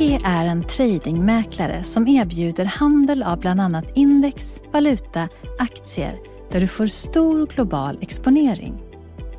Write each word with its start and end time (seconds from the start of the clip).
Nike 0.00 0.20
är 0.24 0.46
en 0.46 0.64
tradingmäklare 0.64 1.82
som 1.82 2.08
erbjuder 2.08 2.64
handel 2.64 3.22
av 3.22 3.40
bland 3.40 3.60
annat 3.60 3.84
index, 3.94 4.60
valuta, 4.72 5.28
aktier 5.58 6.18
där 6.50 6.60
du 6.60 6.66
får 6.66 6.86
stor 6.86 7.46
global 7.46 7.98
exponering. 8.00 8.82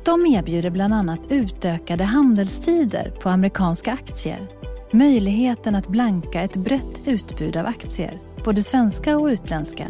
De 0.04 0.26
erbjuder 0.26 0.70
bland 0.70 0.94
annat 0.94 1.20
utökade 1.28 2.04
handelstider 2.04 3.10
på 3.22 3.28
amerikanska 3.28 3.92
aktier, 3.92 4.48
möjligheten 4.92 5.74
att 5.74 5.88
blanka 5.88 6.42
ett 6.42 6.56
brett 6.56 7.02
utbud 7.04 7.56
av 7.56 7.66
aktier, 7.66 8.20
både 8.44 8.62
svenska 8.62 9.18
och 9.18 9.26
utländska, 9.26 9.86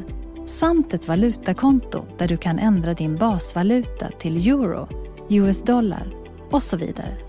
samt 0.47 0.95
ett 0.95 1.09
valutakonto 1.09 2.05
där 2.19 2.29
du 2.29 2.37
kan 2.37 2.59
ändra 2.59 2.95
din 2.95 3.17
basvaluta 3.17 4.11
till 4.19 4.49
euro, 4.49 4.89
US 5.31 5.63
dollar 5.63 6.15
och 6.51 6.63
så 6.63 6.77
vidare. 6.77 7.26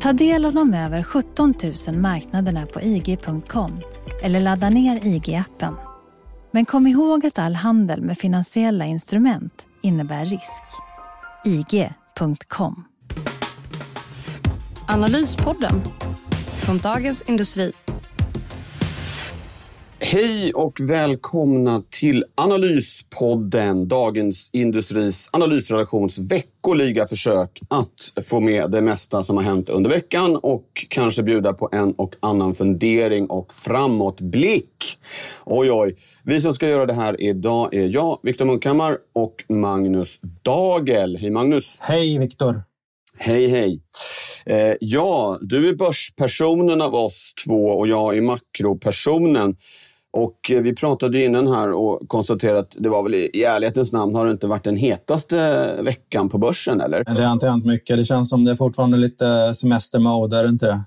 Ta 0.00 0.12
del 0.12 0.44
av 0.44 0.54
de 0.54 0.74
över 0.74 1.02
17 1.02 1.54
000 1.88 1.96
marknaderna 1.96 2.66
på 2.66 2.80
ig.com 2.80 3.80
eller 4.22 4.40
ladda 4.40 4.70
ner 4.70 5.00
IG-appen. 5.00 5.74
Men 6.50 6.64
kom 6.64 6.86
ihåg 6.86 7.26
att 7.26 7.38
all 7.38 7.54
handel 7.54 8.02
med 8.02 8.18
finansiella 8.18 8.84
instrument 8.84 9.66
innebär 9.82 10.24
risk. 10.24 10.62
IG.com. 11.44 12.84
Analyspodden 14.86 15.82
från 16.64 16.78
Dagens 16.78 17.22
Industri. 17.22 17.72
Hej 20.08 20.52
och 20.52 20.80
välkomna 20.80 21.82
till 21.90 22.24
Analyspodden, 22.34 23.88
Dagens 23.88 24.50
Industris 24.52 25.28
analysredaktions 25.32 26.18
veckoliga 26.18 27.06
försök 27.06 27.60
att 27.68 28.24
få 28.24 28.40
med 28.40 28.70
det 28.70 28.80
mesta 28.80 29.22
som 29.22 29.36
har 29.36 29.44
hänt 29.44 29.68
under 29.68 29.90
veckan 29.90 30.36
och 30.36 30.86
kanske 30.88 31.22
bjuda 31.22 31.52
på 31.52 31.68
en 31.72 31.92
och 31.92 32.14
annan 32.20 32.54
fundering 32.54 33.26
och 33.26 33.54
framåtblick. 33.54 34.98
Oj, 35.44 35.70
oj. 35.72 35.96
Vi 36.22 36.40
som 36.40 36.54
ska 36.54 36.68
göra 36.68 36.86
det 36.86 36.94
här 36.94 37.20
idag 37.20 37.74
är 37.74 37.86
jag, 37.86 38.18
Viktor 38.22 38.44
Munkhammar 38.44 38.98
och 39.12 39.44
Magnus 39.48 40.20
Dagel. 40.42 41.16
Hej 41.16 41.30
Magnus! 41.30 41.78
Hej 41.80 42.18
Viktor! 42.18 42.62
Hej, 43.18 43.46
hej! 43.46 43.80
Eh, 44.46 44.74
ja, 44.80 45.38
du 45.40 45.68
är 45.68 45.74
börspersonen 45.74 46.80
av 46.80 46.94
oss 46.94 47.34
två 47.46 47.68
och 47.68 47.88
jag 47.88 48.16
är 48.16 48.20
makropersonen. 48.20 49.56
Och 50.16 50.50
eh, 50.50 50.62
vi 50.62 50.74
pratade 50.74 51.24
innan 51.24 51.48
här 51.48 51.72
och 51.72 52.08
konstaterade 52.08 52.58
att 52.58 52.76
det 52.78 52.88
var 52.88 53.02
väl 53.02 53.14
i 53.14 53.44
ärlighetens 53.44 53.92
namn 53.92 54.14
har 54.14 54.26
det 54.26 54.32
inte 54.32 54.46
varit 54.46 54.64
den 54.64 54.76
hetaste 54.76 55.72
veckan 55.82 56.28
på 56.28 56.38
börsen, 56.38 56.80
eller? 56.80 57.04
Det 57.04 57.24
har 57.24 57.32
inte 57.32 57.48
hänt 57.48 57.66
mycket. 57.66 57.96
Det 57.96 58.04
känns 58.04 58.30
som 58.30 58.44
det 58.44 58.50
är 58.50 58.56
fortfarande 58.56 58.96
lite 58.96 59.54
semestermode, 59.54 60.38
är 60.38 60.42
det 60.42 60.48
inte 60.48 60.66
det? 60.66 60.80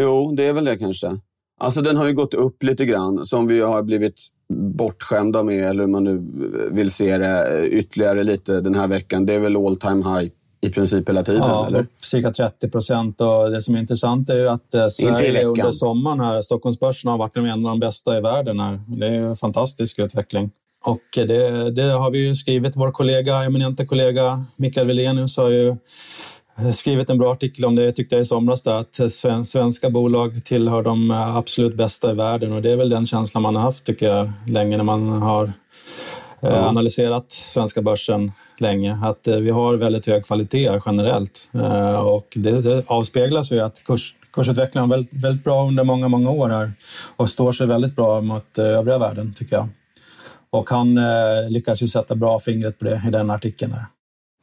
Jo, 0.00 0.32
det 0.36 0.46
är 0.46 0.52
väl 0.52 0.64
det 0.64 0.76
kanske. 0.76 1.18
Alltså 1.60 1.82
den 1.82 1.96
har 1.96 2.06
ju 2.06 2.12
gått 2.12 2.34
upp 2.34 2.62
lite 2.62 2.84
grann, 2.84 3.26
som 3.26 3.46
vi 3.46 3.60
har 3.60 3.82
blivit 3.82 4.20
bortskämda 4.54 5.42
med, 5.42 5.70
eller 5.70 5.80
hur 5.80 5.90
man 5.90 6.04
nu 6.04 6.22
vill 6.70 6.90
se 6.90 7.18
det, 7.18 7.66
ytterligare 7.68 8.24
lite 8.24 8.60
den 8.60 8.74
här 8.74 8.88
veckan. 8.88 9.26
Det 9.26 9.34
är 9.34 9.38
väl 9.38 9.56
all 9.56 9.76
time 9.76 10.18
high 10.18 10.32
i 10.64 10.70
princip 10.70 11.08
hela 11.08 11.22
tiden? 11.22 11.40
Ja, 11.40 11.66
eller? 11.66 11.86
cirka 12.02 12.32
30 12.32 12.70
procent. 12.70 13.18
Det 13.50 13.62
som 13.62 13.74
är 13.74 13.78
intressant 13.78 14.30
är 14.30 14.36
ju 14.36 14.48
att 14.48 14.74
eh, 14.74 14.88
Sverige 14.88 15.44
under 15.44 15.72
sommaren 15.72 16.20
här, 16.20 16.42
Stockholmsbörsen 16.42 17.10
har 17.10 17.18
varit 17.18 17.36
en 17.36 17.50
av 17.50 17.62
de 17.62 17.80
bästa 17.80 18.18
i 18.18 18.20
världen. 18.20 18.60
Här. 18.60 18.80
Det 18.86 19.06
är 19.06 19.12
en 19.12 19.36
fantastisk 19.36 19.98
utveckling. 19.98 20.50
Och 20.84 21.02
det, 21.14 21.70
det 21.70 21.82
har 21.82 22.10
vi 22.10 22.26
ju 22.26 22.34
skrivit. 22.34 22.76
Vår 22.76 22.90
kollega, 22.90 23.44
eminenta 23.44 23.86
kollega 23.86 24.44
Mikael 24.56 24.86
Wilenius 24.86 25.36
har 25.36 25.48
ju 25.48 25.76
skrivit 26.74 27.10
en 27.10 27.18
bra 27.18 27.32
artikel 27.32 27.64
om 27.64 27.74
det, 27.74 27.92
tyckte 27.92 28.14
jag 28.14 28.22
i 28.22 28.24
somras, 28.24 28.62
där, 28.62 28.74
att 28.74 29.00
svenska 29.46 29.90
bolag 29.90 30.44
tillhör 30.44 30.82
de 30.82 31.10
absolut 31.10 31.76
bästa 31.76 32.10
i 32.10 32.14
världen. 32.14 32.52
Och 32.52 32.62
det 32.62 32.70
är 32.70 32.76
väl 32.76 32.88
den 32.88 33.06
känslan 33.06 33.42
man 33.42 33.56
har 33.56 33.62
haft, 33.62 33.84
tycker 33.84 34.08
jag, 34.08 34.32
länge 34.46 34.76
när 34.76 34.84
man 34.84 35.08
har 35.08 35.52
ja. 36.42 36.48
Eh, 36.48 36.68
analyserat 36.68 37.32
svenska 37.32 37.82
börsen 37.82 38.32
länge, 38.58 38.98
att 39.02 39.28
eh, 39.28 39.36
vi 39.36 39.50
har 39.50 39.74
väldigt 39.74 40.06
hög 40.06 40.24
kvalitet 40.24 40.80
generellt. 40.86 41.48
Eh, 41.54 42.00
och 42.00 42.26
det, 42.34 42.60
det 42.60 42.84
avspeglas 42.86 43.52
ju 43.52 43.60
att 43.60 43.84
kurs, 43.84 44.14
kursutvecklingen 44.32 44.90
är 44.90 44.96
väldigt, 44.96 45.24
väldigt 45.24 45.44
bra 45.44 45.68
under 45.68 45.84
många, 45.84 46.08
många 46.08 46.30
år 46.30 46.48
här 46.48 46.72
och 47.16 47.30
står 47.30 47.52
sig 47.52 47.66
väldigt 47.66 47.96
bra 47.96 48.20
mot 48.20 48.58
övriga 48.58 48.98
världen, 48.98 49.34
tycker 49.34 49.56
jag. 49.56 49.68
Och 50.50 50.70
han 50.70 50.98
eh, 50.98 51.48
lyckas 51.48 51.82
ju 51.82 51.88
sätta 51.88 52.14
bra 52.14 52.40
fingret 52.40 52.78
på 52.78 52.84
det 52.84 53.02
i 53.08 53.10
den 53.10 53.30
artikeln. 53.30 53.72
Här. 53.72 53.86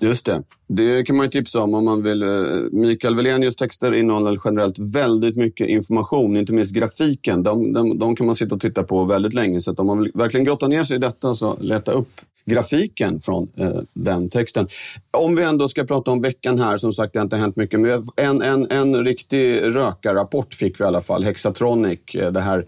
Just 0.02 0.26
det. 0.26 0.44
Det 0.68 1.04
kan 1.04 1.16
man 1.16 1.26
ju 1.26 1.30
tipsa 1.30 1.60
om 1.62 1.74
om 1.74 1.86
man 1.86 2.04
vill. 2.04 2.24
Eh, 2.24 2.30
Mikael 2.72 3.16
Velenius 3.16 3.56
texter 3.56 3.94
innehåller 3.94 4.38
generellt 4.46 4.80
väldigt 4.80 5.36
mycket 5.36 5.68
information, 5.68 6.38
inte 6.38 6.54
minst 6.54 6.74
grafiken. 6.74 7.44
De, 7.44 7.74
de, 7.74 8.00
de 8.00 8.16
kan 8.16 8.26
man 8.26 8.36
sitta 8.36 8.56
och 8.56 8.62
titta 8.62 8.84
på 8.84 9.04
väldigt 9.04 9.34
länge. 9.34 9.62
Så 9.62 9.74
om 9.74 9.88
man 9.88 10.04
vill 10.04 10.12
verkligen 10.14 10.44
grotta 10.44 10.68
ner 10.68 10.84
sig 10.84 10.96
i 10.96 11.00
detta 11.00 11.36
så 11.36 11.58
leta 11.62 11.92
upp 11.92 12.22
grafiken 12.46 13.20
från 13.20 13.48
eh, 13.58 13.80
den 13.94 14.30
texten. 14.30 14.68
Om 15.12 15.36
vi 15.36 15.44
ändå 15.44 15.70
ska 15.70 15.84
prata 15.84 16.12
om 16.12 16.22
veckan 16.22 16.60
här, 16.60 16.78
som 16.78 16.94
sagt 16.94 17.14
det 17.14 17.20
har 17.20 17.24
inte 17.24 17.38
hänt 17.38 17.56
mycket, 17.56 17.80
men 17.80 18.02
en, 18.16 18.42
en, 18.42 18.72
en 18.72 19.06
riktig 19.06 19.62
rökarrapport 19.62 20.54
fick 20.54 20.80
vi 20.80 20.84
i 20.84 20.88
alla 20.88 21.02
fall. 21.02 21.24
Hexatronic, 21.24 22.00
eh, 22.16 22.32
det 22.32 22.42
här 22.42 22.66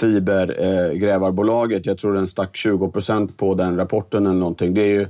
fibergrävarbolaget. 0.00 1.86
Eh, 1.86 1.90
Jag 1.90 1.98
tror 1.98 2.14
den 2.14 2.26
stack 2.26 2.56
20 2.56 2.88
procent 2.88 3.36
på 3.36 3.54
den 3.54 3.76
rapporten 3.76 4.26
eller 4.26 4.38
någonting. 4.38 4.74
Det 4.74 4.82
är 4.82 4.86
ju 4.86 5.08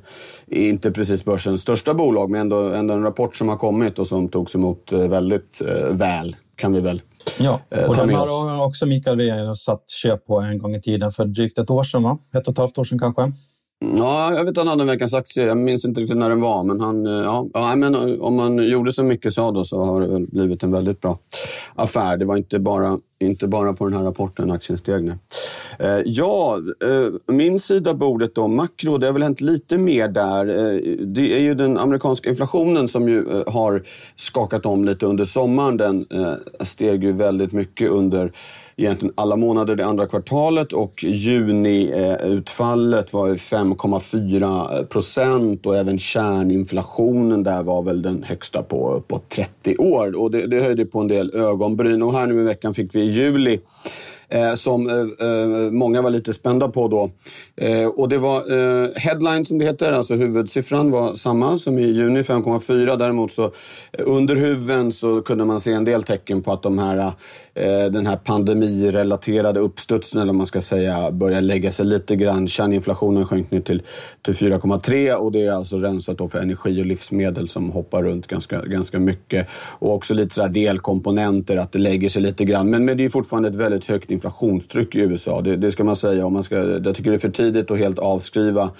inte 0.68 0.92
precis 0.92 1.24
börsens 1.24 1.62
största 1.62 1.94
bolag, 1.94 2.30
men 2.30 2.40
ändå, 2.40 2.56
ändå 2.68 2.94
en 2.94 3.02
rapport 3.02 3.36
som 3.36 3.48
har 3.48 3.56
kommit 3.56 3.98
och 3.98 4.06
som 4.06 4.28
togs 4.28 4.54
emot 4.54 4.92
eh, 4.92 5.08
väldigt 5.08 5.60
eh, 5.60 5.96
väl, 5.96 6.36
kan 6.56 6.72
vi 6.72 6.80
väl 6.80 7.02
Ja, 7.38 7.60
och 7.88 7.96
den 7.96 8.14
har 8.14 8.66
också 8.66 8.86
Mikael 8.86 9.16
Wiener 9.16 9.54
satt 9.54 9.90
köp 9.90 10.26
på 10.26 10.40
en 10.40 10.58
gång 10.58 10.74
i 10.74 10.80
tiden 10.80 11.12
för 11.12 11.24
drygt 11.24 11.58
ett 11.58 11.70
år 11.70 11.84
sedan, 11.84 12.02
va? 12.02 12.18
Ett 12.36 12.46
och 12.46 12.52
ett 12.52 12.58
halvt 12.58 12.78
år 12.78 12.84
sedan 12.84 12.98
kanske. 12.98 13.32
Ja, 13.78 14.34
jag 14.34 14.44
vet 14.44 14.50
att 14.50 14.56
han 14.56 14.68
hade 14.68 14.84
veckans 14.84 15.14
aktie. 15.14 15.46
Jag 15.46 15.58
minns 15.58 15.84
inte 15.84 16.00
riktigt 16.00 16.16
när 16.16 16.28
den 16.28 16.40
var, 16.40 16.64
men, 16.64 16.80
han, 16.80 17.06
eh, 17.06 17.12
ja, 17.12 17.46
ja, 17.54 17.76
men 17.76 17.94
eh, 17.94 18.20
om 18.20 18.34
man 18.34 18.68
gjorde 18.68 18.92
som 18.92 19.06
mycket 19.06 19.32
sa 19.32 19.50
då 19.50 19.64
så 19.64 19.84
har 19.84 20.00
det 20.00 20.26
blivit 20.32 20.62
en 20.62 20.72
väldigt 20.72 21.00
bra 21.00 21.18
affär. 21.74 22.16
Det 22.16 22.24
var 22.24 22.36
inte 22.36 22.58
bara, 22.58 22.98
inte 23.20 23.48
bara 23.48 23.72
på 23.72 23.84
den 23.84 23.94
här 23.94 24.04
rapporten 24.04 24.50
aktien 24.50 24.78
steg. 24.78 25.04
Nu. 25.04 25.18
Eh, 25.78 26.00
ja, 26.04 26.60
eh, 26.84 27.34
min 27.34 27.60
sida 27.60 27.94
bordet 27.94 28.34
då, 28.34 28.48
makro, 28.48 28.98
det 28.98 29.06
har 29.06 29.12
väl 29.12 29.22
hänt 29.22 29.40
lite 29.40 29.78
mer 29.78 30.08
där. 30.08 30.46
Eh, 30.46 30.80
det 31.06 31.32
är 31.32 31.40
ju 31.40 31.54
den 31.54 31.78
amerikanska 31.78 32.28
inflationen 32.28 32.88
som 32.88 33.08
ju 33.08 33.18
eh, 33.18 33.52
har 33.52 33.82
skakat 34.16 34.66
om 34.66 34.84
lite 34.84 35.06
under 35.06 35.24
sommaren. 35.24 35.76
Den 35.76 36.06
eh, 36.10 36.64
steg 36.64 37.04
ju 37.04 37.12
väldigt 37.12 37.52
mycket 37.52 37.90
under 37.90 38.32
egentligen 38.76 39.14
alla 39.16 39.36
månader 39.36 39.76
det 39.76 39.86
andra 39.86 40.06
kvartalet 40.06 40.72
och 40.72 41.04
juniutfallet 41.04 43.12
var 43.12 43.28
5,4 43.28 44.84
procent 44.84 45.66
och 45.66 45.76
även 45.76 45.98
kärninflationen 45.98 47.42
där 47.42 47.62
var 47.62 47.82
väl 47.82 48.02
den 48.02 48.22
högsta 48.22 48.62
på 48.62 48.92
uppåt 48.92 49.28
30 49.28 49.76
år. 49.76 50.20
Och 50.20 50.30
det, 50.30 50.46
det 50.46 50.60
höjde 50.60 50.84
på 50.84 51.00
en 51.00 51.08
del 51.08 51.34
ögonbryn. 51.34 52.02
Och 52.02 52.12
här 52.12 52.26
nu 52.26 52.40
i 52.40 52.44
veckan 52.44 52.74
fick 52.74 52.94
vi 52.94 53.00
i 53.00 53.10
juli 53.10 53.60
eh, 54.28 54.54
som 54.54 54.88
eh, 54.88 55.28
eh, 55.28 55.70
många 55.70 56.02
var 56.02 56.10
lite 56.10 56.32
spända 56.32 56.68
på 56.68 56.88
då. 56.88 57.10
Eh, 57.56 57.86
och 57.86 58.08
det 58.08 58.18
var 58.18 58.38
eh, 58.52 58.88
headline 58.96 59.44
som 59.44 59.58
det 59.58 59.64
heter, 59.64 59.92
alltså 59.92 60.14
huvudsiffran 60.14 60.90
var 60.90 61.14
samma 61.14 61.58
som 61.58 61.78
i 61.78 61.86
juni, 61.86 62.22
5,4. 62.22 62.96
Däremot 62.96 63.32
så 63.32 63.44
eh, 63.44 63.50
under 64.06 64.36
huven 64.36 64.92
så 64.92 65.22
kunde 65.22 65.44
man 65.44 65.60
se 65.60 65.72
en 65.72 65.84
del 65.84 66.02
tecken 66.02 66.42
på 66.42 66.52
att 66.52 66.62
de 66.62 66.78
här 66.78 67.12
eh, 67.54 67.84
den 67.90 68.06
här 68.06 68.16
pandemirelaterade 68.16 69.60
uppstudsen, 69.60 70.22
eller 70.22 70.32
man 70.32 70.46
ska 70.46 70.60
säga, 70.60 71.10
börjar 71.10 71.40
lägga 71.40 71.72
sig 71.72 71.86
lite 71.86 72.16
grann. 72.16 72.48
Kärninflationen 72.48 73.26
sjönk 73.26 73.50
nu 73.50 73.60
till, 73.60 73.82
till 74.22 74.34
4,3 74.34 75.14
och 75.14 75.32
det 75.32 75.46
är 75.46 75.52
alltså 75.52 75.76
rensat 75.76 76.18
då 76.18 76.28
för 76.28 76.38
energi 76.38 76.82
och 76.82 76.86
livsmedel 76.86 77.48
som 77.48 77.70
hoppar 77.70 78.02
runt 78.02 78.26
ganska, 78.26 78.62
ganska 78.62 78.98
mycket. 78.98 79.48
Och 79.78 79.94
också 79.94 80.14
lite 80.14 80.34
sådär 80.34 80.48
delkomponenter, 80.48 81.56
att 81.56 81.72
det 81.72 81.78
lägger 81.78 82.08
sig 82.08 82.22
lite 82.22 82.44
grann. 82.44 82.70
Men, 82.70 82.84
men 82.84 82.96
det 82.96 83.04
är 83.04 83.08
fortfarande 83.08 83.48
ett 83.48 83.54
väldigt 83.54 83.84
högt 83.84 84.10
inflationstryck 84.16 84.94
i 84.94 85.00
USA. 85.00 85.40
Det, 85.40 85.56
det 85.56 85.72
ska 85.72 85.84
man 85.84 85.96
säga. 85.96 86.26
Om 86.26 86.32
man 86.32 86.44
ska, 86.44 86.56
jag 86.56 86.96
tycker 86.96 87.10
det 87.10 87.16
är 87.16 87.18
för 87.18 87.28
tidigt 87.28 87.70
att 87.70 87.78
helt 87.78 87.98
avskriva 87.98 88.70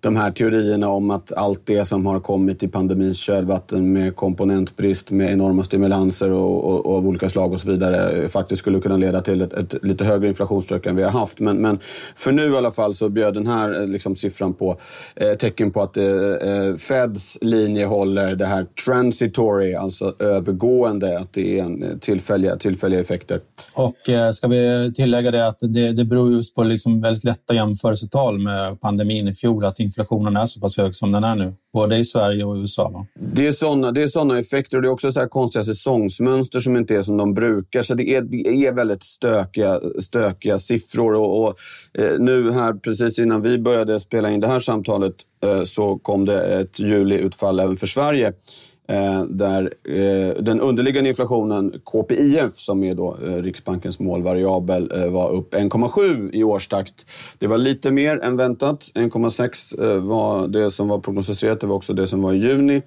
de 0.00 0.16
här 0.16 0.30
teorierna 0.30 0.88
om 0.88 1.10
att 1.10 1.32
allt 1.32 1.66
det 1.66 1.84
som 1.84 2.06
har 2.06 2.20
kommit 2.20 2.62
i 2.62 2.68
pandemins 2.68 3.18
kölvatten 3.18 3.92
med 3.92 4.16
komponentbrist, 4.16 5.10
med 5.10 5.32
enorma 5.32 5.64
stimulanser 5.64 6.30
och, 6.30 6.64
och, 6.64 6.86
och, 6.86 6.96
av 6.96 7.06
olika 7.06 7.28
slag 7.28 7.52
och 7.52 7.60
så 7.60 7.70
vidare 7.70 8.28
faktiskt 8.28 8.60
skulle 8.60 8.80
kunna 8.80 8.96
leda 8.96 9.20
till 9.20 9.42
ett, 9.42 9.52
ett 9.52 9.84
lite 9.84 10.04
högre 10.04 10.28
inflationstryck 10.28 10.86
än 10.86 10.96
vi 10.96 11.02
har 11.02 11.10
haft. 11.10 11.40
Men, 11.40 11.56
men, 11.56 11.78
för 12.16 12.32
nu 12.32 12.52
i 12.52 12.56
alla 12.56 12.70
fall 12.70 12.94
så 12.94 13.08
bjöd 13.08 13.34
den 13.34 13.46
här 13.46 13.80
eh, 13.80 13.86
liksom, 13.88 14.16
siffran 14.16 14.54
på 14.54 14.78
eh, 15.16 15.32
tecken 15.32 15.70
på 15.70 15.82
att 15.82 15.96
eh, 15.96 16.04
eh, 16.04 16.76
Feds 16.76 17.38
linje 17.40 17.86
håller 17.86 18.36
det 18.36 18.46
här 18.46 18.66
transitory, 18.84 19.74
alltså 19.74 20.14
övergående, 20.18 21.18
att 21.18 21.32
det 21.32 21.58
är 21.58 21.64
en 21.64 21.82
eh, 21.82 21.98
tillfälliga, 21.98 22.56
tillfälliga 22.56 23.00
effekter. 23.00 23.40
Och 23.74 24.08
eh, 24.08 24.32
ska 24.32 24.48
vi 24.48 24.92
tillägga 24.94 25.30
det 25.30 25.48
att 25.48 25.58
det, 25.60 25.92
det 25.92 26.04
beror 26.04 26.32
just 26.32 26.54
på 26.54 26.62
liksom 26.62 27.00
väldigt 27.00 27.24
lätta 27.24 27.54
jämförelsetal 27.54 28.38
med 28.38 28.80
pandemin 28.80 29.28
i 29.28 29.34
fjol, 29.34 29.64
att 29.64 29.80
inflationen 29.86 30.36
är 30.36 30.46
så 30.46 30.60
pass 30.60 30.76
hög 30.76 30.94
som 30.94 31.12
den 31.12 31.24
är 31.24 31.34
nu, 31.34 31.54
både 31.72 31.96
i 31.96 32.04
Sverige 32.04 32.44
och 32.44 32.56
USA. 32.56 32.88
Va? 32.88 33.06
Det 33.14 33.46
är 33.46 33.52
sådana 33.52 33.92
det 33.92 34.02
är 34.02 34.06
såna 34.06 34.38
effekter 34.38 34.76
och 34.76 34.82
det 34.82 34.88
är 34.88 34.92
också 34.92 35.12
så 35.12 35.20
här 35.20 35.28
konstiga 35.28 35.64
säsongsmönster 35.64 36.60
som 36.60 36.76
inte 36.76 36.96
är 36.96 37.02
som 37.02 37.16
de 37.16 37.34
brukar. 37.34 37.82
Så 37.82 37.94
det 37.94 38.14
är, 38.14 38.22
det 38.22 38.66
är 38.66 38.72
väldigt 38.72 39.02
stökiga, 39.02 39.80
stökiga 40.00 40.58
siffror. 40.58 41.14
Och, 41.14 41.42
och 41.42 41.58
eh, 41.98 42.18
nu 42.18 42.50
här 42.50 42.72
precis 42.72 43.18
innan 43.18 43.42
vi 43.42 43.58
började 43.58 44.00
spela 44.00 44.30
in 44.30 44.40
det 44.40 44.46
här 44.46 44.60
samtalet 44.60 45.14
eh, 45.44 45.64
så 45.64 45.98
kom 45.98 46.24
det 46.24 46.60
ett 46.60 46.78
juliutfall 46.78 47.60
även 47.60 47.76
för 47.76 47.86
Sverige 47.86 48.32
Eh, 48.88 49.24
där 49.24 49.72
eh, 49.84 50.42
den 50.42 50.60
underliggande 50.60 51.08
inflationen, 51.08 51.72
KPIF, 51.84 52.56
som 52.56 52.84
är 52.84 52.94
då 52.94 53.16
eh, 53.26 53.42
Riksbankens 53.42 53.98
målvariabel, 53.98 54.90
eh, 54.94 55.10
var 55.10 55.30
upp 55.30 55.54
1,7 55.54 56.30
i 56.32 56.44
årstakt. 56.44 57.06
Det 57.38 57.46
var 57.46 57.58
lite 57.58 57.90
mer 57.90 58.18
än 58.18 58.36
väntat. 58.36 58.90
1,6 58.94 59.94
eh, 59.94 60.02
var 60.02 60.48
det 60.48 60.70
som 60.70 60.88
var 60.88 60.98
prognostiserat. 60.98 61.60
Det 61.60 61.66
var 61.66 61.76
också 61.76 61.92
det 61.92 62.06
som 62.06 62.22
var 62.22 62.32
i 62.32 62.36
juni. 62.36 62.82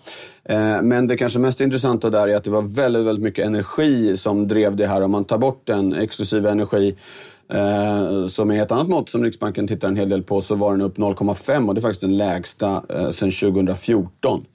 Men 0.81 1.07
det 1.07 1.17
kanske 1.17 1.39
mest 1.39 1.61
intressanta 1.61 2.09
där 2.09 2.27
är 2.27 2.35
att 2.35 2.43
det 2.43 2.49
var 2.49 2.61
väldigt, 2.61 3.05
väldigt 3.05 3.23
mycket 3.23 3.45
energi 3.45 4.17
som 4.17 4.47
drev 4.47 4.75
det 4.75 4.87
här. 4.87 5.01
Om 5.01 5.11
man 5.11 5.25
tar 5.25 5.37
bort 5.37 5.61
den 5.63 5.93
exklusiva 5.93 6.51
energi 6.51 6.95
som 8.29 8.51
är 8.51 8.63
ett 8.63 8.71
annat 8.71 8.87
mått 8.87 9.09
som 9.09 9.23
Riksbanken 9.23 9.67
tittar 9.67 9.87
en 9.87 9.95
hel 9.95 10.09
del 10.09 10.23
på, 10.23 10.41
så 10.41 10.55
var 10.55 10.71
den 10.71 10.81
upp 10.81 10.97
0,5 10.97 11.67
och 11.67 11.75
det 11.75 11.79
är 11.79 11.81
faktiskt 11.81 12.01
den 12.01 12.17
lägsta 12.17 12.83
sedan 13.11 13.31
2014. 13.31 14.45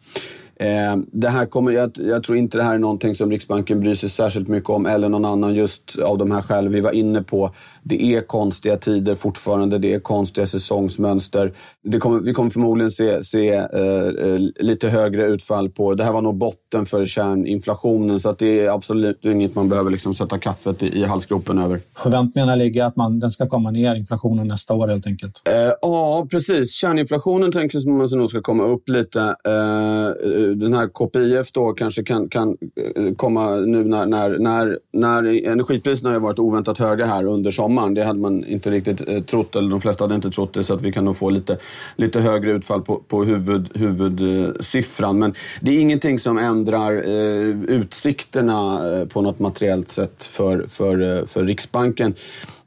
Eh, 0.56 0.96
det 1.12 1.28
här 1.28 1.46
kommer, 1.46 1.72
jag, 1.72 1.90
jag, 1.94 2.24
tror 2.24 2.38
inte 2.38 2.58
det 2.58 2.64
här 2.64 2.74
är 2.74 2.78
någonting 2.78 3.16
som 3.16 3.30
Riksbanken 3.30 3.80
bryr 3.80 3.94
sig 3.94 4.10
särskilt 4.10 4.48
mycket 4.48 4.70
om 4.70 4.86
eller 4.86 5.08
någon 5.08 5.24
annan 5.24 5.54
just 5.54 5.98
av 5.98 6.18
de 6.18 6.30
här 6.30 6.42
skälen 6.42 6.72
vi 6.72 6.80
var 6.80 6.92
inne 6.92 7.22
på. 7.22 7.54
Det 7.84 8.02
är 8.02 8.20
konstiga 8.20 8.76
tider 8.76 9.14
fortfarande, 9.14 9.78
det 9.78 9.94
är 9.94 10.00
konstiga 10.00 10.46
säsongsmönster. 10.46 11.52
Kommer, 12.00 12.20
vi 12.20 12.32
kommer 12.32 12.50
förmodligen 12.50 12.90
se, 12.90 13.24
se 13.24 13.54
eh, 13.54 14.38
lite 14.60 14.88
högre 14.88 15.26
utfall 15.26 15.70
på... 15.70 15.94
Det 15.94 16.04
här 16.04 16.12
var 16.12 16.22
nog 16.22 16.36
botten 16.36 16.86
för 16.86 17.06
kärninflationen 17.06 18.20
så 18.20 18.30
att 18.30 18.38
det 18.38 18.60
är 18.60 18.70
absolut 18.70 19.24
inget 19.24 19.54
man 19.54 19.68
behöver 19.68 19.90
liksom 19.90 20.14
sätta 20.14 20.38
kaffet 20.38 20.82
i, 20.82 21.00
i 21.00 21.04
halsgropen 21.04 21.58
över. 21.58 21.80
Förväntningarna 21.96 22.54
ligger 22.54 22.84
att 22.84 22.96
man, 22.96 23.20
den 23.20 23.30
ska 23.30 23.48
komma 23.48 23.70
ner, 23.70 23.94
inflationen 23.94 24.48
nästa 24.48 24.74
år 24.74 24.88
helt 24.88 25.06
enkelt? 25.06 25.42
Eh, 25.48 25.72
ja, 25.82 26.26
precis. 26.30 26.72
Kärninflationen 26.74 27.52
tänker 27.52 27.90
man 27.90 28.08
sig 28.08 28.18
nog 28.18 28.30
ska 28.30 28.40
komma 28.40 28.64
upp 28.64 28.88
lite. 28.88 29.20
Eh, 29.20 30.28
den 30.56 30.74
här 30.74 30.88
KPIF 30.88 31.52
då 31.52 31.72
kanske 31.72 32.02
kan, 32.02 32.28
kan 32.28 32.56
eh, 32.96 33.14
komma 33.14 33.50
nu 33.50 33.84
när, 33.84 34.06
när, 34.06 34.38
när, 34.38 34.78
när 34.92 35.46
energipriserna 35.46 36.12
har 36.12 36.20
varit 36.20 36.38
oväntat 36.38 36.78
höga 36.78 37.06
här 37.06 37.24
under 37.24 37.50
sommaren. 37.50 37.73
Det 37.94 38.04
hade 38.04 38.18
man 38.18 38.44
inte 38.44 38.70
riktigt 38.70 39.08
eh, 39.08 39.22
trott, 39.22 39.56
eller 39.56 39.70
de 39.70 39.80
flesta 39.80 40.04
hade 40.04 40.14
inte 40.14 40.30
trott 40.30 40.54
det, 40.54 40.64
så 40.64 40.74
att 40.74 40.82
vi 40.82 40.92
kan 40.92 41.04
nog 41.04 41.16
få 41.16 41.30
lite, 41.30 41.58
lite 41.96 42.20
högre 42.20 42.50
utfall 42.50 42.82
på, 42.82 42.96
på 43.08 43.24
huvud, 43.24 43.68
huvudsiffran. 43.74 45.18
Men 45.18 45.34
det 45.60 45.70
är 45.70 45.80
ingenting 45.80 46.18
som 46.18 46.38
ändrar 46.38 46.92
eh, 46.92 47.48
utsikterna 47.68 48.90
eh, 48.92 49.06
på 49.06 49.22
något 49.22 49.38
materiellt 49.38 49.90
sätt 49.90 50.24
för, 50.24 50.66
för, 50.68 51.18
eh, 51.18 51.26
för 51.26 51.44
Riksbanken. 51.44 52.14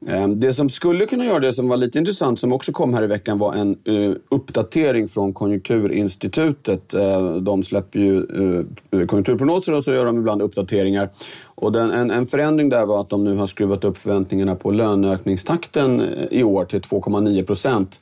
Ehm, 0.05 0.39
det 0.39 0.53
som 0.53 0.69
skulle 0.69 1.05
kunna 1.05 1.25
göra 1.25 1.39
det 1.39 1.53
som 1.53 1.67
var 1.67 1.77
lite 1.77 1.99
intressant, 1.99 2.39
som 2.39 2.53
också 2.53 2.71
kom 2.71 2.93
här 2.93 3.03
i 3.03 3.07
veckan, 3.07 3.37
var 3.37 3.53
en 3.53 3.77
eh, 3.83 4.15
uppdatering 4.29 5.07
från 5.07 5.33
Konjunkturinstitutet. 5.33 6.93
Ehm, 6.93 7.43
de 7.43 7.63
släpper 7.63 7.99
ju 7.99 8.17
eh, 8.17 9.05
konjunkturprognoser 9.05 9.73
och 9.73 9.83
så 9.83 9.91
gör 9.91 10.05
de 10.05 10.17
ibland 10.17 10.41
uppdateringar. 10.41 11.09
Och 11.45 11.71
den, 11.71 11.91
en, 11.91 12.11
en, 12.11 12.27
förändring 12.27 12.69
där 12.69 12.85
var 12.85 13.01
att 13.01 13.09
de 13.09 13.23
nu 13.23 13.35
har 13.35 13.47
skruvat 13.47 13.83
upp 13.83 13.97
förväntningarna 13.97 14.55
på 14.55 14.71
löneökningstakten 14.71 16.01
eh, 16.01 16.07
i 16.31 16.43
år 16.43 16.65
till 16.65 16.81
2,9 16.81 17.45
procent. 17.45 17.99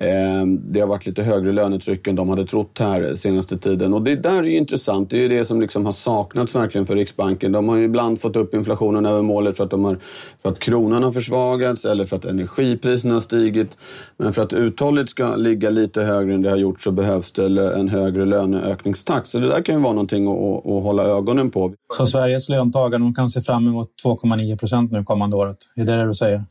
Ehm, 0.00 0.72
det 0.72 0.80
har 0.80 0.86
varit 0.86 1.06
lite 1.06 1.22
högre 1.22 1.52
lönetryck 1.52 2.06
än 2.06 2.16
de 2.16 2.28
hade 2.28 2.46
trott 2.46 2.78
här 2.78 3.14
senaste 3.14 3.58
tiden. 3.58 3.94
Och 3.94 4.02
det 4.02 4.16
där 4.16 4.38
är 4.38 4.42
ju 4.42 4.56
intressant. 4.56 5.10
Det 5.10 5.16
är 5.16 5.20
ju 5.20 5.28
det 5.28 5.44
som 5.44 5.60
liksom 5.60 5.84
har 5.84 5.92
saknats 5.92 6.54
verkligen 6.54 6.86
för 6.86 6.94
Riksbanken. 6.94 7.52
De 7.52 7.68
har 7.68 7.76
ju 7.76 7.84
ibland 7.84 8.20
fått 8.20 8.36
upp 8.36 8.54
inflationen 8.54 9.06
över 9.06 9.22
målet 9.22 9.56
för 9.56 9.64
att, 9.64 9.70
de 9.70 9.84
har, 9.84 9.98
för 10.42 10.48
att 10.48 10.58
kronan 10.58 11.02
har 11.02 11.12
försvagats 11.12 11.84
eller 11.84 12.04
för 12.04 12.16
att 12.16 12.24
energipriserna 12.24 13.14
har 13.14 13.20
stigit. 13.20 13.78
Men 14.16 14.32
för 14.32 14.42
att 14.42 14.52
uthålligt 14.52 15.10
ska 15.10 15.36
ligga 15.36 15.70
lite 15.70 16.02
högre 16.02 16.34
än 16.34 16.42
det 16.42 16.50
har 16.50 16.56
gjort 16.56 16.80
så 16.80 16.90
behövs 16.90 17.32
det 17.32 17.74
en 17.74 17.88
högre 17.88 18.24
löneökningstakt. 18.24 19.28
Så 19.28 19.38
det 19.38 19.48
där 19.48 19.62
kan 19.62 19.74
ju 19.74 19.80
vara 19.80 19.92
någonting 19.92 20.26
att, 20.26 20.66
att 20.66 20.82
hålla 20.82 21.04
ögonen 21.04 21.50
på. 21.50 21.74
Så 21.96 22.06
Sveriges 22.06 22.48
löntagare 22.48 23.00
de 23.00 23.14
kan 23.14 23.28
se 23.28 23.40
fram 23.40 23.68
emot 23.68 23.90
2,9 24.04 24.58
procent 24.58 24.92
nu 24.92 25.04
kommande 25.04 25.36
året? 25.36 25.58
Är 25.76 25.84
det 25.84 25.96
det 25.96 26.06
du 26.06 26.14
säger? 26.14 26.44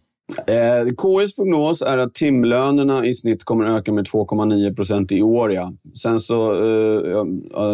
Eh, 0.48 0.86
KIs 0.86 1.36
prognos 1.36 1.82
är 1.82 1.98
att 1.98 2.14
timlönerna 2.14 3.06
i 3.06 3.14
snitt 3.14 3.44
kommer 3.44 3.66
att 3.66 3.80
öka 3.80 3.92
med 3.92 4.08
2,9 4.08 4.76
procent 4.76 5.12
i 5.12 5.22
år. 5.22 5.54
Ja. 5.54 5.74
Sen 6.02 6.20
så, 6.20 6.52
eh, 6.54 7.26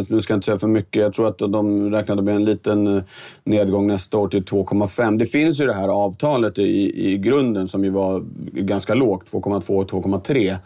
nu 0.07 0.21
ska 0.21 0.33
jag 0.33 0.37
inte 0.37 0.45
säga 0.45 0.59
för 0.59 0.67
mycket, 0.67 1.01
jag 1.01 1.13
tror 1.13 1.27
att 1.27 1.37
de 1.37 1.91
räknade 1.91 2.21
med 2.21 2.35
en 2.35 2.45
liten 2.45 2.87
eh, 2.87 3.03
nedgång 3.43 3.87
nästa 3.87 4.17
år 4.17 4.27
till 4.27 4.43
2,5. 4.43 5.17
Det 5.17 5.25
finns 5.25 5.61
ju 5.61 5.65
det 5.65 5.73
här 5.73 5.87
avtalet 5.87 6.57
i, 6.57 7.11
i 7.11 7.17
grunden 7.17 7.67
som 7.67 7.83
ju 7.83 7.89
var 7.89 8.23
ganska 8.53 8.93
lågt, 8.93 9.31
2,2 9.31 9.75
och 9.75 9.91
2,3. 9.91 10.57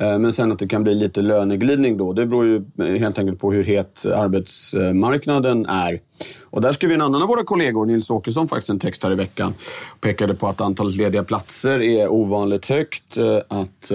Eh, 0.00 0.18
men 0.18 0.32
sen 0.32 0.52
att 0.52 0.58
det 0.58 0.68
kan 0.68 0.82
bli 0.82 0.94
lite 0.94 1.22
löneglidning 1.22 1.96
då, 1.96 2.12
det 2.12 2.26
beror 2.26 2.46
ju 2.46 2.64
eh, 2.78 3.00
helt 3.00 3.18
enkelt 3.18 3.40
på 3.40 3.52
hur 3.52 3.64
het 3.64 4.06
arbetsmarknaden 4.06 5.66
är. 5.66 6.00
Och 6.42 6.60
där 6.60 6.72
skrev 6.72 6.92
en 6.92 7.00
annan 7.00 7.22
av 7.22 7.28
våra 7.28 7.44
kollegor, 7.44 7.86
Nils 7.86 8.10
Åkesson, 8.10 8.48
faktiskt 8.48 8.70
en 8.70 8.78
text 8.78 9.04
här 9.04 9.12
i 9.12 9.14
veckan. 9.14 9.54
Pekade 10.00 10.34
på 10.34 10.48
att 10.48 10.60
antalet 10.60 10.96
lediga 10.96 11.24
platser 11.24 11.82
är 11.82 12.08
ovanligt 12.08 12.66
högt. 12.66 13.16
Eh, 13.18 13.38
att 13.48 13.92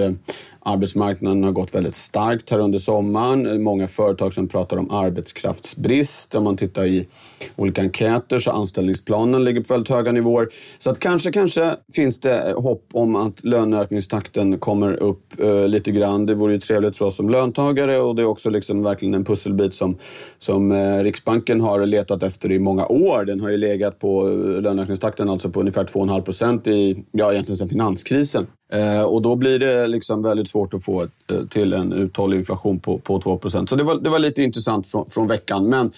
Arbetsmarknaden 0.67 1.43
har 1.43 1.51
gått 1.51 1.75
väldigt 1.75 1.95
starkt 1.95 2.49
här 2.49 2.59
under 2.59 2.79
sommaren. 2.79 3.63
Många 3.63 3.87
företag 3.87 4.33
som 4.33 4.47
pratar 4.47 4.77
om 4.77 4.91
arbetskraftsbrist. 4.91 6.35
Om 6.35 6.43
man 6.43 6.57
tittar 6.57 6.85
i 6.85 7.07
olika 7.55 7.81
enkäter 7.81 8.39
så 8.39 8.51
anställningsplanen 8.51 9.43
ligger 9.43 9.61
på 9.61 9.73
väldigt 9.73 9.89
höga 9.89 10.11
nivåer. 10.11 10.47
Så 10.79 10.89
att 10.89 10.99
kanske, 10.99 11.31
kanske 11.31 11.75
finns 11.93 12.19
det 12.19 12.53
hopp 12.57 12.87
om 12.93 13.15
att 13.15 13.43
löneökningstakten 13.43 14.59
kommer 14.59 14.93
upp 14.93 15.39
eh, 15.39 15.67
lite 15.67 15.91
grann. 15.91 16.25
Det 16.25 16.35
vore 16.35 16.53
ju 16.53 16.59
trevligt 16.59 16.97
för 16.97 17.05
oss 17.05 17.15
som 17.15 17.29
löntagare 17.29 17.99
och 17.99 18.15
det 18.15 18.21
är 18.21 18.25
också 18.25 18.49
liksom 18.49 18.83
verkligen 18.83 19.13
en 19.13 19.25
pusselbit 19.25 19.73
som, 19.73 19.97
som 20.37 20.71
eh, 20.71 21.03
Riksbanken 21.03 21.61
har 21.61 21.85
letat 21.85 22.23
efter 22.23 22.51
i 22.51 22.59
många 22.59 22.87
år. 22.87 23.25
Den 23.25 23.39
har 23.39 23.49
ju 23.49 23.57
legat 23.57 23.99
på 23.99 24.29
eh, 24.29 24.61
löneökningstakten 24.61 25.29
alltså 25.29 25.49
på 25.49 25.59
ungefär 25.59 25.83
2,5 25.83 26.21
procent 26.21 26.67
i, 26.67 27.03
ja 27.11 27.31
egentligen 27.31 27.57
sedan 27.57 27.69
finanskrisen. 27.69 28.47
Eh, 28.75 29.01
och 29.01 29.21
då 29.21 29.35
blir 29.35 29.59
det 29.59 29.87
liksom 29.87 30.23
väldigt 30.23 30.49
svårt 30.49 30.73
att 30.73 30.83
få 30.83 31.01
ett, 31.01 31.31
eh, 31.31 31.45
till 31.47 31.73
en 31.73 31.93
uthållig 31.93 32.37
inflation 32.37 32.79
på, 32.79 32.97
på 32.97 33.19
2% 33.19 33.69
Så 33.69 33.75
det 33.75 33.83
var, 33.83 33.95
det 33.95 34.09
var 34.09 34.19
lite 34.19 34.43
intressant 34.43 34.87
från, 34.87 35.09
från 35.09 35.27
veckan. 35.27 35.69
Men 35.69 35.91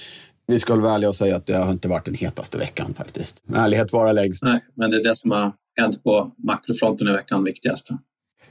vi 0.48 0.60
ska 0.60 0.74
väl 0.74 0.81
vara 0.81 0.93
ärliga 0.93 1.10
och 1.10 1.15
säga 1.15 1.36
att 1.36 1.46
det 1.46 1.57
har 1.57 1.72
inte 1.72 1.88
varit 1.88 2.05
den 2.05 2.13
hetaste 2.13 2.57
veckan 2.57 2.93
faktiskt. 2.93 3.43
Ärlighet 3.55 3.93
vara 3.93 4.12
längst. 4.12 4.43
Nej, 4.43 4.60
men 4.74 4.91
det 4.91 4.98
är 4.98 5.03
det 5.03 5.15
som 5.15 5.31
har 5.31 5.53
hänt 5.77 6.03
på 6.03 6.31
makrofronten 6.38 7.07
i 7.07 7.12
veckan 7.12 7.43
viktigaste. 7.43 7.98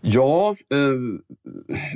Ja, 0.00 0.56
eh, 0.70 0.78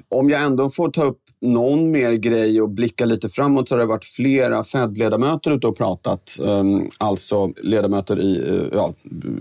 om 0.08 0.30
jag 0.30 0.42
ändå 0.42 0.70
får 0.70 0.90
ta 0.90 1.04
upp 1.04 1.20
någon 1.40 1.90
mer 1.90 2.12
grej 2.12 2.62
och 2.62 2.70
blicka 2.70 3.04
lite 3.04 3.28
framåt 3.28 3.68
så 3.68 3.74
har 3.74 3.80
det 3.80 3.86
varit 3.86 4.04
flera 4.04 4.64
Fed-ledamöter 4.64 5.50
ute 5.50 5.66
och 5.66 5.76
pratat. 5.76 6.38
Eh, 6.44 6.64
alltså 6.98 7.52
ledamöter 7.62 8.20
i 8.20 8.48
eh, 8.48 8.68
ja, 8.72 8.94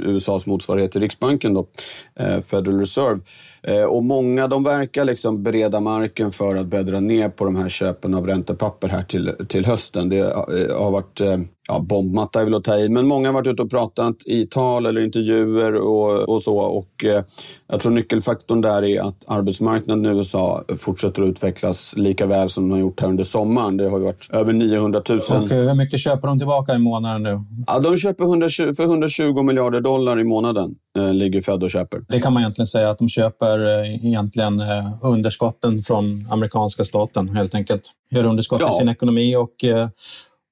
USAs 0.06 0.46
motsvarighet 0.46 0.92
till 0.92 1.02
Riksbanken, 1.02 1.54
då, 1.54 1.68
eh, 2.16 2.40
Federal 2.42 2.80
Reserve. 2.80 3.22
Eh, 3.64 3.84
och 3.84 4.04
många 4.04 4.48
de 4.48 4.64
verkar 4.64 5.06
liksom 5.06 5.44
bereda 5.44 5.80
marken 5.80 6.32
för 6.32 6.56
att 6.56 6.66
börja 6.66 6.84
dra 6.84 7.00
ner 7.00 7.30
på 7.30 7.46
de 7.46 7.56
här 7.56 7.70
köpen 7.70 8.14
av 8.14 8.28
räntepapper 8.28 8.88
här 8.88 9.04
till, 9.04 9.32
till 9.48 9.66
hösten. 9.66 10.10
Det 10.10 10.20
eh, 10.20 10.78
har 10.80 10.92
varit 10.92 11.22
ja, 11.70 11.80
bombmatta 11.80 12.42
är 12.42 12.44
väl 12.44 12.56
att 12.56 12.64
ta 12.64 12.78
i, 12.78 12.90
men 12.90 13.08
många 13.08 13.28
har 13.28 13.34
varit 13.34 13.48
ute 13.48 13.62
och 13.62 13.70
pratat 13.70 14.16
i 14.26 14.46
tal 14.46 14.86
eller 14.86 15.02
intervjuer 15.02 15.76
och, 15.76 16.30
och 16.30 16.42
så. 16.42 16.58
Och, 16.58 17.06
eh, 17.06 17.24
jag 17.68 17.80
tror 17.80 17.92
nyckelfaktorn 17.92 18.62
där 18.62 18.84
är 18.84 19.02
att 19.02 19.24
arbetsmarknaden 19.28 20.06
i 20.06 20.10
USA 20.10 20.64
fortsätter 20.78 21.22
att 21.22 21.30
utvecklas 21.30 21.94
lika 21.98 22.26
väl 22.26 22.50
som 22.50 22.70
de 22.70 22.72
har 22.72 22.80
gjort 22.80 23.02
här 23.02 23.08
under 23.08 23.24
sommaren. 23.24 23.78
Det 23.78 23.90
har 23.90 24.00
ju 24.00 24.06
varit 24.06 24.30
över 24.32 24.54
900 24.54 25.02
000. 25.10 25.18
Och 25.18 25.50
hur 25.50 25.74
mycket 25.74 26.00
köper 26.00 26.28
de 26.28 26.38
tillbaka 26.38 26.76
i 26.76 26.80
månaden 26.80 27.24
nu? 27.24 27.40
Ja, 27.68 27.80
de 27.80 27.98
köper 27.98 28.24
120, 28.24 28.74
för 28.78 28.84
120 28.84 29.44
miljarder 29.44 29.82
dollar 29.82 30.20
i 30.20 30.24
månaden 30.24 30.76
eh, 30.89 30.89
ligger 31.14 31.42
Fed 31.42 31.64
och 31.64 31.72
köper. 31.72 32.06
Det 32.08 32.20
kan 32.20 32.34
man 32.34 32.42
egentligen 32.42 32.68
säga 32.68 32.90
att 32.90 32.98
de 32.98 33.10
köper 33.10 33.80
eh, 33.80 34.06
egentligen 34.06 34.60
eh, 34.60 34.86
underskotten 35.02 35.82
från 35.82 36.06
amerikanska 36.32 36.84
staten 36.84 37.30
helt 37.30 37.56
enkelt. 37.56 37.92
Gör 38.12 38.26
underskott 38.26 38.62
ja. 38.62 38.72
i 38.72 38.78
sin 38.78 38.90
ekonomi 38.90 39.36
och 39.36 39.64
eh, 39.64 39.90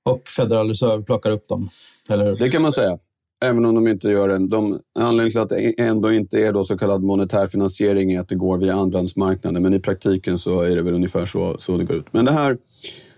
och 0.08 0.28
Federal 0.28 0.68
Reserve 0.68 1.04
plockar 1.04 1.30
upp 1.30 1.48
dem. 1.48 1.70
Eller 2.10 2.36
Det 2.36 2.50
kan 2.50 2.62
man 2.62 2.72
säga. 2.72 2.98
Även 3.42 3.66
om 3.66 3.76
de 3.76 3.88
inte 3.88 4.10
gör 4.10 4.28
det. 4.28 4.48
De, 4.48 4.80
anledningen 5.00 5.32
till 5.32 5.42
att 5.42 5.50
det 5.50 5.82
ändå 5.82 6.12
inte 6.12 6.38
är 6.38 6.54
då 6.54 6.64
så 6.64 6.78
kallad 6.78 7.04
monetär 7.04 7.48
finansiering 7.48 8.14
är 8.14 8.20
att 8.20 8.30
det 8.30 8.36
går 8.36 8.58
via 8.58 8.74
andrahandsmarknaden. 8.74 9.64
Men 9.64 9.74
i 9.74 9.80
praktiken 9.80 10.38
så 10.38 10.62
är 10.62 10.76
det 10.76 10.82
väl 10.82 10.94
ungefär 10.94 11.26
så, 11.26 11.56
så 11.60 11.78
det 11.78 11.84
går 11.84 11.98
ut. 11.98 12.14
Men 12.14 12.26
det 12.26 12.32
här 12.32 12.58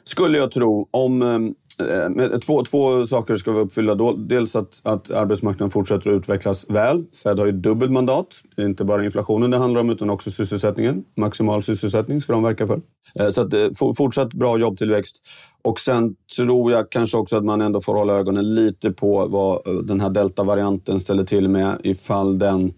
skulle 0.03 0.38
jag 0.38 0.51
tro, 0.51 0.88
om 0.91 1.55
eh, 1.79 2.39
två, 2.39 2.63
två 2.63 3.07
saker 3.07 3.36
ska 3.36 3.51
vi 3.51 3.59
uppfylla. 3.59 3.95
Då. 3.95 4.13
Dels 4.13 4.55
att, 4.55 4.81
att 4.83 5.12
arbetsmarknaden 5.12 5.69
fortsätter 5.69 6.09
att 6.09 6.17
utvecklas 6.17 6.69
väl. 6.69 7.05
Fed 7.24 7.39
har 7.39 7.45
ju 7.45 7.51
dubbelt 7.51 7.91
mandat. 7.91 8.27
Det 8.55 8.62
är 8.62 8.65
inte 8.65 8.83
bara 8.83 9.05
inflationen 9.05 9.51
det 9.51 9.57
handlar 9.57 9.81
om, 9.81 9.89
utan 9.89 10.09
också 10.09 10.31
sysselsättningen. 10.31 11.03
Maximal 11.17 11.63
sysselsättning 11.63 12.21
ska 12.21 12.33
de 12.33 12.43
verka 12.43 12.67
för. 12.67 12.81
Eh, 13.19 13.29
så 13.29 13.41
att, 13.41 13.53
eh, 13.53 13.67
fortsatt 13.98 14.33
bra 14.33 14.57
jobbtillväxt. 14.57 15.27
Och 15.62 15.79
sen 15.79 16.15
tror 16.36 16.71
jag 16.71 16.89
kanske 16.89 17.17
också 17.17 17.38
att 17.38 17.45
man 17.45 17.62
ändå 17.62 17.81
får 17.81 17.95
hålla 17.95 18.13
ögonen 18.13 18.55
lite 18.55 18.91
på 18.91 19.27
vad 19.27 19.67
eh, 19.67 19.74
den 19.74 20.01
här 20.01 20.09
deltavarianten 20.09 21.00
ställer 21.00 21.24
till 21.24 21.50
med 21.50 21.77
ifall 21.83 22.39
den 22.39 22.74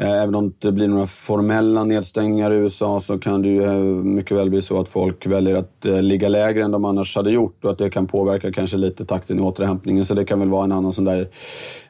Eh, 0.00 0.22
även 0.22 0.34
om 0.34 0.54
det 0.58 0.72
blir 0.72 0.88
några 0.88 1.06
formella 1.06 1.84
nedstängningar 1.84 2.52
i 2.52 2.56
USA 2.56 3.00
så 3.00 3.18
kan 3.18 3.42
det 3.42 3.48
ju 3.48 3.64
eh, 3.64 3.72
mycket 4.04 4.36
väl 4.36 4.50
bli 4.50 4.62
så 4.62 4.80
att 4.80 4.88
folk 4.88 5.26
väljer 5.26 5.54
att 5.54 5.86
eh, 5.86 6.02
ligga 6.02 6.28
lägre 6.28 6.64
än 6.64 6.70
de 6.70 6.84
annars 6.84 7.16
hade 7.16 7.30
gjort 7.30 7.64
och 7.64 7.70
att 7.70 7.78
det 7.78 7.90
kan 7.90 8.06
påverka 8.06 8.52
kanske 8.52 8.76
lite 8.76 9.04
takten 9.04 9.38
i 9.38 9.42
återhämtningen. 9.42 10.04
Så 10.04 10.14
det 10.14 10.24
kan 10.24 10.40
väl 10.40 10.48
vara 10.48 10.64
en 10.64 10.72
annan 10.72 10.92
sån 10.92 11.04
där 11.04 11.28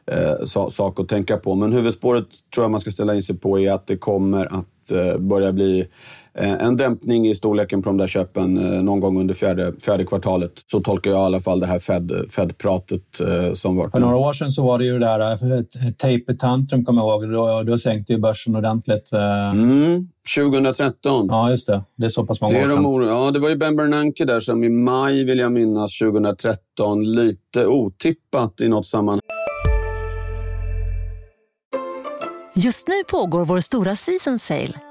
eh, 0.05 0.45
sak 0.69 0.99
att 0.99 1.09
tänka 1.09 1.37
på. 1.37 1.55
Men 1.55 1.73
huvudspåret 1.73 2.27
tror 2.55 2.63
jag 2.63 2.71
man 2.71 2.79
ska 2.79 2.91
ställa 2.91 3.15
in 3.15 3.23
sig 3.23 3.37
på 3.37 3.59
är 3.59 3.71
att 3.71 3.87
det 3.87 3.97
kommer 3.97 4.45
att 4.45 4.91
eh, 4.91 5.17
börja 5.17 5.51
bli 5.51 5.79
Eh, 5.79 5.87
en 6.33 6.77
dämpning 6.77 7.27
i 7.27 7.35
storleken 7.35 7.81
på 7.81 7.89
de 7.89 7.97
där 7.97 8.07
köpen 8.07 8.57
eh, 8.57 8.83
någon 8.83 8.99
gång 8.99 9.19
under 9.19 9.33
fjärde, 9.33 9.73
fjärde 9.79 10.05
kvartalet. 10.05 10.51
Så 10.71 10.79
tolkar 10.79 11.11
jag 11.11 11.19
i 11.19 11.23
alla 11.23 11.39
fall 11.39 11.59
det 11.59 11.67
här 11.67 11.79
Fed-pratet 12.27 13.01
Fed 13.17 13.57
som 13.57 13.75
var. 13.75 13.89
För 13.89 13.99
några 13.99 14.15
år 14.15 14.33
sedan 14.33 14.51
så 14.51 14.65
var 14.65 14.77
det 14.77 14.85
ju 14.85 14.99
det 14.99 15.05
där 15.05 15.63
taper 15.91 16.33
tantrum, 16.33 16.85
kommer 16.85 17.01
jag 17.01 17.23
ihåg. 17.23 17.33
Då, 17.33 17.63
då 17.63 17.77
sänkte 17.77 18.13
ju 18.13 18.19
börsen 18.19 18.55
ordentligt. 18.55 19.11
Mm. 19.53 20.07
2013. 20.37 21.27
Ja, 21.29 21.49
just 21.49 21.67
det. 21.67 21.83
Det 21.95 22.05
är 22.05 22.09
så 22.09 22.25
pass 22.25 22.41
många 22.41 22.57
det 22.57 22.65
år 22.65 22.69
sedan. 22.69 22.83
De, 22.83 23.03
ja, 23.03 23.31
det 23.31 23.39
var 23.39 23.49
ju 23.49 23.55
Ben 23.55 23.75
Bernanke 23.75 24.25
där 24.25 24.39
som 24.39 24.63
i 24.63 24.69
maj, 24.69 25.23
vill 25.23 25.39
jag 25.39 25.51
minnas, 25.51 25.99
2013 25.99 27.03
lite 27.03 27.65
otippat 27.65 28.61
i 28.61 28.67
något 28.67 28.87
sammanhang. 28.87 29.21
Just 32.55 32.87
nu 32.87 32.93
pågår 33.11 33.45
vår 33.45 33.59
stora 33.59 33.95
season 33.95 34.39
sale 34.39 34.90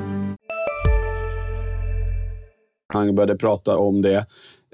Han 2.93 3.15
började 3.15 3.35
prata 3.35 3.77
om 3.77 4.01
det. 4.01 4.25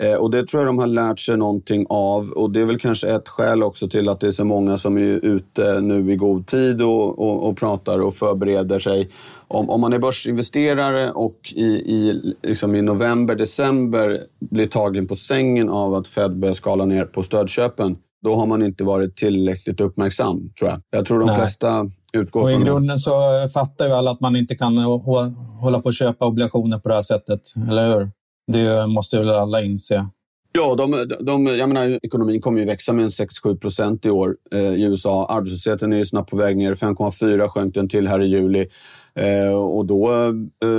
Eh, 0.02 0.14
och 0.14 0.32
det 0.32 0.48
tror 0.48 0.64
jag 0.64 0.70
de 0.70 0.78
har 0.78 0.88
lärt 0.88 1.20
sig 1.20 1.38
någonting 1.38 1.86
av. 1.90 2.30
Och 2.30 2.52
det 2.52 2.62
är 2.62 2.66
väl 2.66 2.80
kanske 2.80 3.16
ett 3.16 3.30
skäl 3.30 3.64
också 3.64 3.90
till 3.90 4.10
att 4.10 4.20
det 4.20 4.28
är 4.28 4.32
så 4.32 4.46
många 4.46 4.78
som 4.78 4.98
är 4.98 5.26
ute 5.26 5.82
nu 5.82 6.12
i 6.12 6.16
god 6.16 6.48
tid 6.48 6.82
och, 6.82 7.20
och, 7.20 7.50
och 7.50 7.58
pratar 7.58 8.00
och 8.00 8.16
förbereder 8.16 8.80
sig. 8.80 9.10
Om, 9.48 9.70
om 9.70 9.82
man 9.82 9.94
är 9.94 10.00
börsinvesterare 10.00 11.12
och 11.12 11.38
i, 11.56 11.66
i, 11.66 12.36
liksom 12.44 12.76
i 12.76 12.82
november, 12.82 13.36
december 13.36 14.20
blir 14.40 14.68
tagen 14.68 15.08
på 15.08 15.16
sängen 15.16 15.70
av 15.70 15.94
att 15.94 16.08
Fed 16.08 16.40
börjar 16.40 16.54
skala 16.54 16.86
ner 16.86 17.06
på 17.06 17.24
stödköpen, 17.24 17.98
då 18.28 18.36
har 18.36 18.46
man 18.46 18.64
inte 18.64 18.84
varit 18.84 19.16
tillräckligt 19.16 19.82
uppmärksam, 19.82 20.50
tror 20.60 20.72
jag. 20.72 20.82
Jag 20.90 21.06
tror 21.06 21.20
de 21.20 21.26
Nej. 21.26 21.36
flesta 21.36 21.92
utgår 22.14 22.42
och 22.42 22.50
från... 22.50 22.62
I 22.62 22.66
grunden 22.66 23.00
så 23.00 23.12
fattar 23.54 23.88
ju 23.88 23.94
alla 23.94 24.12
att 24.12 24.20
man 24.20 24.36
inte 24.36 24.56
kan 24.56 24.78
hålla 24.78 25.82
på 25.82 25.90
att 25.90 25.96
köpa 25.96 26.26
obligationer 26.26 26.80
på 26.80 26.90
det 26.90 26.96
här 26.96 27.02
sättet, 27.02 27.42
eller 27.70 27.96
hur? 27.96 28.12
Det 28.52 28.88
måste 28.88 29.20
väl 29.20 29.30
alla 29.30 29.64
inse. 29.64 30.06
Ja, 30.52 30.76
de, 30.76 31.10
de, 31.20 31.46
jag 31.48 31.70
menar, 31.70 32.00
ekonomin 32.04 32.42
kommer 32.42 32.60
ju 32.60 32.66
växa 32.66 32.94
med 32.94 33.08
6-7 33.08 33.58
procent 33.58 34.06
i 34.06 34.10
år 34.10 34.36
eh, 34.52 34.60
i 34.60 34.84
USA. 34.84 35.26
Arbetslösheten 35.30 35.94
är 35.94 35.98
ju 35.98 36.06
snabbt 36.06 36.30
på 36.30 36.38
väg 36.38 36.58
ner. 36.58 36.76
5,4 36.76 37.48
sjönk 37.48 37.74
den 37.74 37.90
till 37.90 38.08
här 38.08 38.22
i 38.22 38.28
juli. 38.28 38.68
Eh, 39.16 39.54
och 39.54 39.86
då 39.86 40.12
eh, 40.12 40.70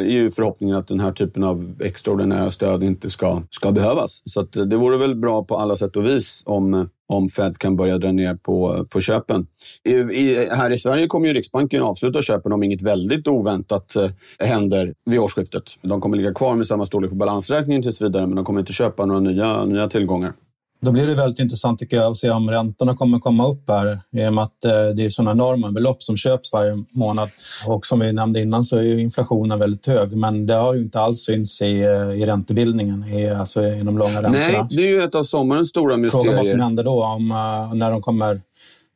är 0.00 0.10
ju 0.10 0.30
förhoppningen 0.30 0.76
att 0.76 0.88
den 0.88 1.00
här 1.00 1.12
typen 1.12 1.44
av 1.44 1.74
extraordinära 1.80 2.50
stöd 2.50 2.84
inte 2.84 3.10
ska, 3.10 3.42
ska 3.50 3.72
behövas. 3.72 4.22
Så 4.24 4.42
det 4.42 4.76
vore 4.76 4.96
väl 4.98 5.14
bra 5.14 5.44
på 5.44 5.56
alla 5.56 5.76
sätt 5.76 5.96
och 5.96 6.06
vis 6.06 6.42
om, 6.46 6.88
om 7.08 7.28
Fed 7.28 7.58
kan 7.58 7.76
börja 7.76 7.98
dra 7.98 8.12
ner 8.12 8.34
på, 8.34 8.86
på 8.90 9.00
köpen. 9.00 9.46
I, 9.84 9.92
i, 9.92 10.48
här 10.50 10.70
i 10.70 10.78
Sverige 10.78 11.06
kommer 11.06 11.28
ju 11.28 11.34
Riksbanken 11.34 11.82
avsluta 11.82 12.22
köpen 12.22 12.52
om 12.52 12.62
inget 12.62 12.82
väldigt 12.82 13.28
oväntat 13.28 13.96
eh, 13.96 14.10
händer 14.38 14.94
vid 15.04 15.18
årsskiftet. 15.18 15.62
De 15.82 16.00
kommer 16.00 16.16
ligga 16.16 16.34
kvar 16.34 16.54
med 16.54 16.66
samma 16.66 16.86
storlek 16.86 17.10
på 17.10 17.16
balansräkningen 17.16 17.82
tills 17.82 18.02
vidare, 18.02 18.26
men 18.26 18.36
de 18.36 18.44
kommer 18.44 18.60
inte 18.60 18.72
köpa 18.72 19.06
några 19.06 19.20
nya, 19.20 19.64
nya 19.64 19.88
tillgångar. 19.88 20.32
Då 20.80 20.92
blir 20.92 21.06
det 21.06 21.14
väldigt 21.14 21.38
intressant 21.38 21.78
tycker 21.78 21.96
jag 21.96 22.10
att 22.10 22.16
se 22.16 22.30
om 22.30 22.50
räntorna 22.50 22.96
kommer 22.96 23.18
komma 23.18 23.48
upp 23.48 23.68
här 23.68 24.00
i 24.12 24.28
och 24.28 24.32
med 24.32 24.44
att 24.44 24.64
eh, 24.64 24.88
det 24.96 25.04
är 25.04 25.10
sådana 25.10 25.30
enorma 25.30 25.70
belopp 25.70 26.02
som 26.02 26.16
köps 26.16 26.52
varje 26.52 26.84
månad. 26.90 27.30
Och 27.66 27.86
som 27.86 28.00
vi 28.00 28.12
nämnde 28.12 28.40
innan 28.40 28.64
så 28.64 28.76
är 28.76 28.98
inflationen 28.98 29.58
väldigt 29.58 29.86
hög 29.86 30.16
men 30.16 30.46
det 30.46 30.54
har 30.54 30.74
ju 30.74 30.80
inte 30.80 31.00
alls 31.00 31.24
synts 31.24 31.62
i, 31.62 31.80
eh, 31.80 32.22
i 32.22 32.26
räntebildningen, 32.26 33.04
i, 33.04 33.30
alltså 33.30 33.64
i 33.64 33.82
de 33.82 33.98
långa 33.98 34.22
räntorna. 34.22 34.38
Nej, 34.38 34.66
det 34.70 34.82
är 34.82 34.88
ju 34.88 35.02
ett 35.02 35.14
av 35.14 35.22
sommarens 35.22 35.68
stora 35.68 35.96
mysterier. 35.96 36.22
Frågan 36.22 36.36
vad 36.36 36.46
som 36.46 36.60
händer 36.60 36.84
då 36.84 37.04
om, 37.04 37.30
eh, 37.30 37.74
när 37.74 37.90
de 37.90 38.02
kommer 38.02 38.40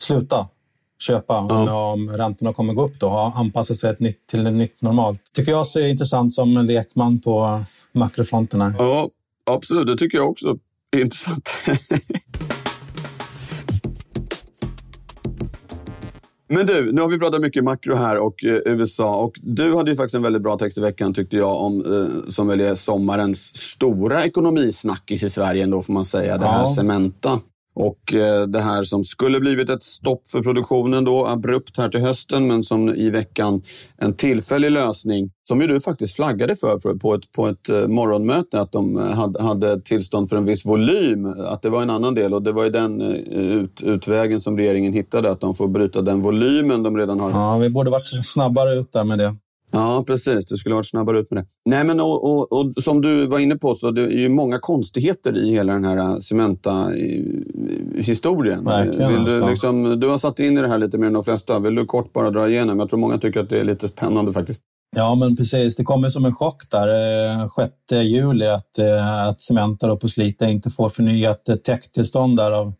sluta 0.02 0.48
köpa 1.02 1.46
ja. 1.48 1.92
om 1.92 2.10
räntorna 2.10 2.52
kommer 2.52 2.74
gå 2.74 2.84
upp 2.84 3.00
då 3.00 3.08
och 3.08 3.36
anpassa 3.36 3.74
sig 3.74 3.90
ett 3.90 4.00
nytt, 4.00 4.26
till 4.26 4.46
ett 4.46 4.52
nytt 4.52 4.82
normalt. 4.82 5.20
tycker 5.32 5.52
jag 5.52 5.76
är 5.76 5.88
intressant 5.88 6.32
som 6.32 6.56
en 6.56 6.66
lekman 6.66 7.20
på 7.20 7.62
makrofronterna. 7.92 8.74
Ja, 8.78 9.08
absolut. 9.46 9.86
Det 9.86 9.96
tycker 9.96 10.18
jag 10.18 10.30
också 10.30 10.56
är 10.96 11.00
intressant. 11.00 11.50
Men 16.48 16.66
du, 16.66 16.92
nu 16.92 17.00
har 17.00 17.08
vi 17.08 17.18
pratat 17.18 17.40
mycket 17.40 17.64
makro 17.64 17.94
här 17.94 18.18
och 18.18 18.44
eh, 18.44 18.60
USA 18.64 19.16
och 19.16 19.32
du 19.42 19.76
hade 19.76 19.90
ju 19.90 19.96
faktiskt 19.96 20.14
en 20.14 20.22
väldigt 20.22 20.42
bra 20.42 20.58
text 20.58 20.78
i 20.78 20.80
veckan 20.80 21.14
tyckte 21.14 21.36
jag 21.36 21.56
om 21.56 21.84
eh, 21.84 22.30
som 22.30 22.46
väl 22.46 22.60
är 22.60 22.74
sommarens 22.74 23.56
stora 23.56 24.24
ekonomisnackis 24.24 25.22
i 25.22 25.30
Sverige 25.30 25.62
ändå 25.62 25.82
får 25.82 25.92
man 25.92 26.04
säga. 26.04 26.38
Det 26.38 26.46
här 26.46 26.58
ja. 26.58 26.66
Cementa. 26.66 27.40
Och 27.74 28.14
eh, 28.14 28.46
det 28.46 28.60
här 28.60 28.82
som 28.82 29.04
skulle 29.04 29.40
blivit 29.40 29.70
ett 29.70 29.82
stopp 29.82 30.28
för 30.28 30.42
produktionen 30.42 31.04
då 31.04 31.26
abrupt 31.26 31.78
här 31.78 31.88
till 31.88 32.00
hösten 32.00 32.46
men 32.46 32.62
som 32.62 32.88
i 32.88 33.10
veckan 33.10 33.62
en 33.96 34.14
tillfällig 34.14 34.70
lösning 34.70 35.30
som 35.48 35.60
ju 35.60 35.66
du 35.66 35.80
faktiskt 35.80 36.16
flaggade 36.16 36.56
för, 36.56 36.98
på 36.98 37.14
ett, 37.14 37.32
på 37.32 37.46
ett 37.46 37.68
eh, 37.68 37.86
morgonmöte 37.86 38.60
att 38.60 38.72
de 38.72 38.98
eh, 38.98 39.44
hade, 39.44 39.80
tillstånd 39.80 40.28
för 40.28 40.36
en 40.36 40.44
viss 40.44 40.66
volym. 40.66 41.26
Att 41.26 41.62
det 41.62 41.68
var 41.68 41.82
en 41.82 41.90
annan 41.90 42.14
del 42.14 42.34
och 42.34 42.42
det 42.42 42.52
var 42.52 42.64
ju 42.64 42.70
den 42.70 43.02
ut, 43.02 43.82
utvägen 43.82 44.40
som 44.40 44.56
regeringen 44.56 44.92
hittade 44.92 45.30
att 45.30 45.40
de 45.40 45.54
får 45.54 45.68
bryta 45.68 46.02
den 46.02 46.20
volymen 46.20 46.82
de 46.82 46.96
redan 46.96 47.20
har. 47.20 47.30
Ja, 47.30 47.56
vi 47.56 47.68
borde 47.68 47.90
varit 47.90 48.24
snabbare 48.24 48.74
ut 48.74 48.92
där 48.92 49.04
med 49.04 49.18
det. 49.18 49.34
Ja, 49.72 50.04
precis. 50.06 50.46
Det 50.46 50.56
skulle 50.56 50.74
varit 50.74 50.86
snabbare 50.86 51.20
ut 51.20 51.30
med 51.30 51.42
det. 51.42 51.46
Nej, 51.64 51.84
men 51.84 52.00
och, 52.00 52.24
och, 52.24 52.52
och, 52.52 52.72
som 52.82 53.00
du 53.00 53.26
var 53.26 53.38
inne 53.38 53.56
på 53.56 53.74
så 53.74 53.90
det 53.90 54.02
är 54.02 54.18
ju 54.18 54.28
många 54.28 54.58
konstigheter 54.58 55.36
i 55.36 55.50
hela 55.50 55.72
den 55.72 55.84
här 55.84 55.96
äh, 55.96 56.18
Cementa-historien. 56.18 58.64
Verkligen. 58.64 59.24
du, 59.24 59.34
alltså. 59.34 59.50
liksom, 59.50 60.00
du 60.00 60.08
har 60.08 60.18
satt 60.18 60.40
in 60.40 60.58
i 60.58 60.60
det 60.60 60.68
här 60.68 60.78
lite 60.78 60.98
mer 60.98 61.06
än 61.06 61.12
de 61.12 61.24
flesta. 61.24 61.58
Vill 61.58 61.74
du 61.74 61.84
kort 61.84 62.12
bara 62.12 62.30
dra 62.30 62.48
igenom? 62.48 62.78
Jag 62.78 62.88
tror 62.88 62.98
många 62.98 63.18
tycker 63.18 63.40
att 63.40 63.50
det 63.50 63.60
är 63.60 63.64
lite 63.64 63.88
spännande 63.88 64.32
faktiskt. 64.32 64.62
Ja, 64.96 65.14
men 65.14 65.36
precis. 65.36 65.76
Det 65.76 65.84
kommer 65.84 66.08
som 66.08 66.24
en 66.24 66.34
chock 66.34 66.70
där 66.70 67.48
6 67.48 67.72
eh, 67.92 68.02
juli 68.02 68.46
att, 68.46 68.78
eh, 68.78 69.28
att 69.28 69.40
Cementa 69.40 69.96
på 69.96 70.08
Slite 70.08 70.44
inte 70.44 70.70
får 70.70 70.88
förnyat 70.88 71.48
täkttillstånd 71.64 72.36
där 72.36 72.52
av 72.52 72.72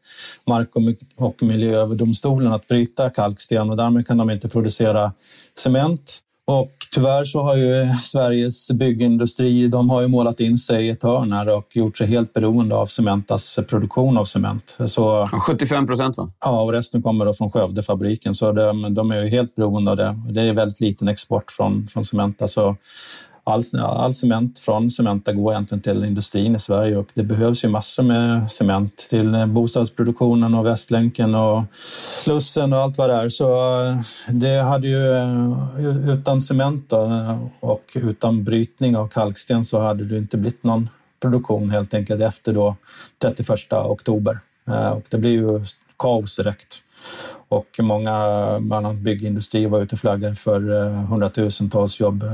Mark 0.47 0.69
och 1.17 1.43
miljööverdomstolen 1.43 2.53
att 2.53 2.69
bryta 2.69 3.11
kalksten 3.11 3.71
och 3.71 3.77
därmed 3.77 4.07
kan 4.07 4.17
de 4.17 4.31
inte 4.31 4.49
producera 4.49 5.13
cement. 5.59 6.23
Och 6.45 6.71
tyvärr 6.95 7.25
så 7.25 7.43
har 7.43 7.57
ju 7.57 7.87
Sveriges 8.03 8.71
byggindustri 8.71 9.69
de 9.69 9.91
har 9.91 10.01
ju 10.01 10.09
målat 10.09 10.41
in 10.41 10.59
sig 10.59 10.87
i 10.87 10.91
ett 10.91 11.03
hörn 11.03 11.33
här 11.33 11.49
och 11.49 11.77
gjort 11.77 11.99
sig 11.99 12.07
helt 12.07 12.33
beroende 12.33 12.75
av 12.75 12.87
Cementas 12.87 13.59
produktion 13.69 14.19
av 14.19 14.25
cement. 14.25 14.77
Så, 14.87 15.29
75 15.47 15.87
procent 15.87 16.17
va? 16.17 16.31
Ja, 16.41 16.63
och 16.63 16.73
resten 16.73 17.03
kommer 17.03 17.25
då 17.25 17.35
från 17.35 17.51
Skövdefabriken 17.51 18.35
så 18.35 18.53
de, 18.53 18.95
de 18.95 19.11
är 19.11 19.23
ju 19.23 19.29
helt 19.29 19.55
beroende 19.55 19.91
av 19.91 19.97
det. 19.97 20.17
Det 20.31 20.41
är 20.41 20.53
väldigt 20.53 20.81
liten 20.81 21.09
export 21.09 21.51
från, 21.51 21.89
från 21.93 22.05
Cementa. 22.05 22.49
Så 22.49 22.77
all, 23.45 23.63
all 23.81 24.15
cement 24.15 24.59
från 24.59 24.91
Cementa 24.91 25.33
går 25.33 25.53
egentligen 25.53 25.83
till 25.83 26.05
industrin 26.05 26.57
i 26.57 26.59
Sverige 26.59 26.97
och 26.97 27.09
det 27.15 27.23
behövs 27.23 27.65
ju 27.65 27.69
massor 27.69 28.03
med 28.03 28.53
cement 28.53 29.07
till 29.11 29.35
eh, 29.35 29.47
bostadsproduktionen 29.47 30.55
och 30.55 30.67
Västlänken 30.67 31.35
och 31.35 31.63
Slussen 32.19 32.73
och 32.73 32.79
allt 32.79 32.99
vad 32.99 33.11
det 33.11 33.17
är. 33.17 33.29
Så 33.29 33.81
eh, 33.85 33.99
det 34.29 34.63
hade 34.63 34.89
ju 34.89 35.13
eh, 35.17 36.11
utan 36.11 36.41
cement 36.41 36.91
då, 36.91 37.39
och 37.61 37.91
utan 37.95 38.45
brytning 38.45 38.97
av 38.97 39.09
kalksten 39.09 39.65
så 39.65 39.81
hade 39.81 40.05
det 40.05 40.19
inte 40.19 40.37
blivit 40.37 40.65
någon 40.65 40.89
produktion 41.21 41.71
helt 41.71 41.95
enkelt 41.95 42.23
efter 42.23 42.53
då 42.53 42.77
31 43.23 43.73
oktober. 43.73 44.39
Och 44.95 45.05
det 45.09 45.19
blir 45.19 45.31
ju 45.31 45.65
kaos 45.99 46.37
direkt. 46.37 46.83
Och 47.49 47.67
många, 47.79 48.17
bland 48.61 48.87
annat 48.87 48.99
byggindustri, 48.99 49.67
var 49.67 49.83
ute 49.83 49.95
och 49.95 49.99
flaggade 49.99 50.35
för 50.35 50.61
hundratusentals 50.89 52.01
jobb 52.01 52.25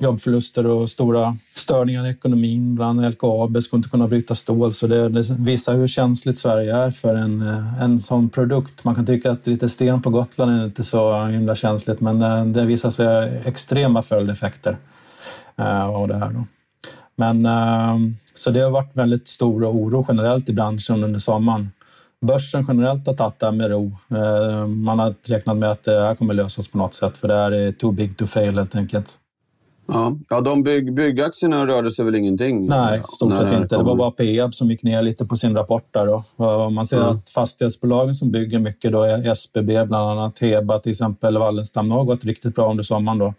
jobbförluster 0.00 0.66
och 0.66 0.90
stora 0.90 1.36
störningar 1.54 2.06
i 2.06 2.10
ekonomin. 2.10 2.74
Bland 2.74 3.10
LKAB 3.10 3.62
skulle 3.62 3.78
inte 3.78 3.88
kunna 3.88 4.08
bryta 4.08 4.34
stål, 4.34 4.72
så 4.72 4.86
det, 4.86 5.08
det 5.08 5.30
visar 5.38 5.74
hur 5.74 5.86
känsligt 5.86 6.38
Sverige 6.38 6.76
är 6.76 6.90
för 6.90 7.14
en, 7.14 7.42
eh, 7.42 7.82
en 7.82 7.98
sån 7.98 8.28
produkt. 8.28 8.84
Man 8.84 8.94
kan 8.94 9.06
tycka 9.06 9.30
att 9.30 9.46
lite 9.46 9.68
sten 9.68 10.02
på 10.02 10.10
Gotland 10.10 10.60
är 10.60 10.64
inte 10.64 10.84
så 10.84 11.24
himla 11.24 11.54
känsligt, 11.54 12.00
men 12.00 12.22
eh, 12.22 12.44
det 12.44 12.64
visar 12.64 12.90
sig 12.90 13.42
extrema 13.44 14.02
följdeffekter 14.02 14.76
eh, 15.56 15.86
av 15.86 16.08
det 16.08 16.16
här. 16.16 16.30
Då. 16.30 16.44
Men, 17.16 17.48
så 18.34 18.50
det 18.50 18.60
har 18.60 18.70
varit 18.70 18.96
väldigt 18.96 19.28
stor 19.28 19.64
oro 19.64 20.06
generellt 20.08 20.48
i 20.48 20.52
branschen 20.52 21.04
under 21.04 21.18
sommaren. 21.18 21.70
Börsen 22.20 22.64
generellt 22.68 23.06
har 23.06 23.14
tagit 23.14 23.38
det 23.38 23.52
med 23.52 23.70
ro. 23.70 23.96
Man 24.66 24.98
har 24.98 25.14
räknat 25.24 25.56
med 25.56 25.70
att 25.70 25.84
det 25.84 26.00
här 26.00 26.14
kommer 26.14 26.34
lösas 26.34 26.68
på 26.68 26.78
något 26.78 26.94
sätt, 26.94 27.16
för 27.16 27.28
det 27.28 27.34
här 27.34 27.52
är 27.52 27.72
too 27.72 27.92
big 27.92 28.16
to 28.16 28.26
fail 28.26 28.58
helt 28.58 28.76
enkelt. 28.76 29.19
Ja, 29.92 30.16
ja 30.28 30.40
de 30.40 30.62
bygg, 30.62 30.94
byggaktierna 30.94 31.66
rörde 31.66 31.90
sig 31.90 32.04
väl 32.04 32.14
ingenting? 32.14 32.66
Nej, 32.66 33.02
stort 33.12 33.36
sett 33.36 33.52
inte. 33.52 33.76
Det 33.76 33.82
var 33.82 33.96
bara 33.96 34.10
Peab 34.10 34.54
som 34.54 34.70
gick 34.70 34.82
ner 34.82 35.02
lite 35.02 35.24
på 35.26 35.36
sin 35.36 35.54
rapport 35.54 35.88
där. 35.90 36.06
Då. 36.06 36.24
Man 36.70 36.86
ser 36.86 36.96
mm. 36.96 37.08
att 37.08 37.30
fastighetsbolagen 37.30 38.14
som 38.14 38.30
bygger 38.30 38.58
mycket, 38.58 38.92
då 38.92 39.02
är 39.02 39.30
SBB 39.30 39.84
bland 39.84 39.94
annat, 39.94 40.38
Heba 40.38 40.78
till 40.78 40.92
exempel, 40.92 41.38
Wallenstam, 41.38 41.90
har 41.90 42.04
gått 42.04 42.24
riktigt 42.24 42.54
bra 42.54 42.70
under 42.70 42.84
sommaren. 42.84 43.18
Då. 43.18 43.34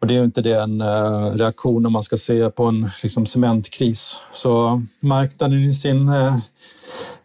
Och 0.00 0.06
det 0.06 0.14
är 0.14 0.18
ju 0.18 0.24
inte 0.24 0.42
den 0.42 0.80
uh, 0.80 1.34
reaktionen 1.34 1.92
man 1.92 2.02
ska 2.02 2.16
se 2.16 2.50
på 2.50 2.64
en 2.64 2.90
liksom, 3.02 3.26
cementkris. 3.26 4.20
Så 4.32 4.82
marknaden 5.00 5.64
i 5.64 5.72
sin 5.72 6.08
uh, 6.08 6.36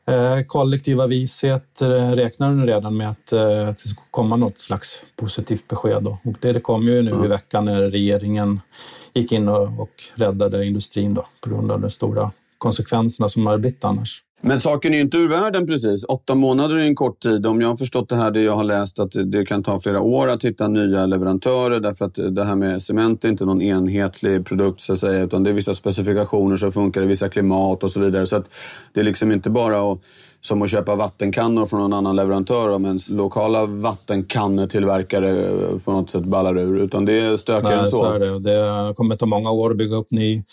Eh, 0.09 0.43
kollektiva 0.43 1.07
vishet 1.07 1.81
eh, 1.81 2.11
räknar 2.11 2.51
nu 2.51 2.65
redan 2.65 2.97
med 2.97 3.09
att, 3.09 3.33
eh, 3.33 3.69
att 3.69 3.77
det 3.77 3.89
ska 3.89 4.01
komma 4.11 4.35
något 4.35 4.57
slags 4.57 5.01
positivt 5.15 5.67
besked. 5.67 6.03
Då. 6.03 6.17
Och 6.23 6.35
det, 6.39 6.53
det 6.53 6.61
kom 6.61 6.83
ju 6.83 7.01
nu 7.01 7.11
mm. 7.11 7.25
i 7.25 7.27
veckan 7.27 7.65
när 7.65 7.81
regeringen 7.81 8.61
gick 9.13 9.31
in 9.31 9.47
och, 9.47 9.79
och 9.79 10.03
räddade 10.15 10.65
industrin 10.65 11.13
då, 11.13 11.27
på 11.41 11.49
grund 11.49 11.71
av 11.71 11.81
de 11.81 11.89
stora 11.89 12.31
konsekvenserna 12.57 13.29
som 13.29 13.45
har 13.45 13.57
blivit 13.57 13.83
annars. 13.83 14.23
Men 14.41 14.59
saken 14.59 14.93
är 14.93 14.97
ju 14.97 15.03
inte 15.03 15.17
ur 15.17 15.27
världen 15.27 15.67
precis. 15.67 16.03
Åtta 16.03 16.35
månader 16.35 16.75
är 16.75 16.79
en 16.79 16.95
kort 16.95 17.19
tid. 17.19 17.45
Om 17.45 17.61
jag 17.61 17.67
har 17.67 17.75
förstått 17.75 18.09
det 18.09 18.15
här, 18.15 18.31
det 18.31 18.41
jag 18.41 18.55
har 18.55 18.63
läst, 18.63 18.99
att 18.99 19.11
det 19.25 19.45
kan 19.45 19.63
ta 19.63 19.79
flera 19.79 20.01
år 20.01 20.27
att 20.27 20.45
hitta 20.45 20.67
nya 20.67 21.05
leverantörer 21.05 21.79
därför 21.79 22.05
att 22.05 22.35
det 22.35 22.43
här 22.43 22.55
med 22.55 22.81
cement 22.81 23.25
är 23.25 23.29
inte 23.29 23.45
någon 23.45 23.61
enhetlig 23.61 24.45
produkt 24.45 24.81
så 24.81 24.93
att 24.93 24.99
säga, 24.99 25.23
utan 25.23 25.43
det 25.43 25.49
är 25.49 25.53
vissa 25.53 25.75
specifikationer 25.75 26.57
som 26.57 26.71
funkar 26.71 27.03
i 27.03 27.05
vissa 27.05 27.29
klimat 27.29 27.83
och 27.83 27.91
så 27.91 27.99
vidare. 27.99 28.25
Så 28.25 28.35
att 28.35 28.49
det 28.93 28.99
är 28.99 29.03
liksom 29.03 29.31
inte 29.31 29.49
bara 29.49 29.91
att 29.91 29.99
som 30.41 30.61
att 30.61 30.69
köpa 30.69 30.95
vattenkannor 30.95 31.65
från 31.65 31.79
någon 31.79 31.93
annan 31.93 32.15
leverantör 32.15 32.69
om 32.69 32.85
ens 32.85 33.09
lokala 33.09 33.65
vattenkannetillverkare 33.65 35.59
på 35.85 35.91
något 35.91 36.09
sätt 36.09 36.23
ballar 36.23 36.57
ur. 36.57 36.79
Utan 36.79 37.05
det 37.05 37.19
är 37.19 37.37
stökigare 37.37 37.79
än 37.79 37.87
så. 37.87 37.97
så 37.97 38.05
är 38.05 38.19
det. 38.19 38.39
det 38.39 38.93
kommer 38.95 39.15
ta 39.15 39.25
många 39.25 39.51
år 39.51 39.71
att 39.71 39.77
bygga 39.77 39.95
upp 39.95 40.11
ny 40.11 40.43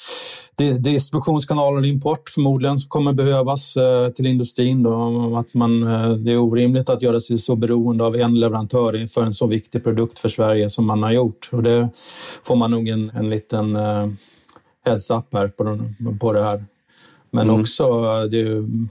distributionskanaler 0.79 1.81
och 1.81 1.87
import 1.87 2.31
förmodligen 2.31 2.79
som 2.79 2.89
kommer 2.89 3.13
behövas 3.13 3.77
eh, 3.77 4.09
till 4.09 4.27
industrin. 4.27 4.83
Då. 4.83 5.37
Att 5.37 5.55
man, 5.55 5.83
eh, 5.83 6.11
det 6.11 6.33
är 6.33 6.39
orimligt 6.39 6.89
att 6.89 7.03
göra 7.03 7.21
sig 7.21 7.39
så 7.39 7.57
beroende 7.57 8.05
av 8.05 8.17
en 8.17 8.41
leverantör 8.41 9.07
för 9.07 9.23
en 9.23 9.35
så 9.35 9.47
viktig 9.47 9.85
produkt 9.85 10.19
för 10.19 10.29
Sverige 10.29 10.71
som 10.71 10.87
man 10.87 11.03
har 11.03 11.13
gjort. 11.13 11.49
Och 11.53 11.63
det 11.63 11.89
får 12.45 12.57
man 12.57 12.71
nog 12.71 12.89
en, 12.89 13.11
en 13.15 13.31
liten 13.31 13.77
eh, 13.77 14.09
heads-up 14.85 15.25
här 15.33 15.49
på, 15.49 15.79
på 16.21 16.33
det 16.33 16.43
här. 16.43 16.65
Men 17.37 17.49
mm. 17.49 17.61
också 17.61 18.03
det 18.27 18.45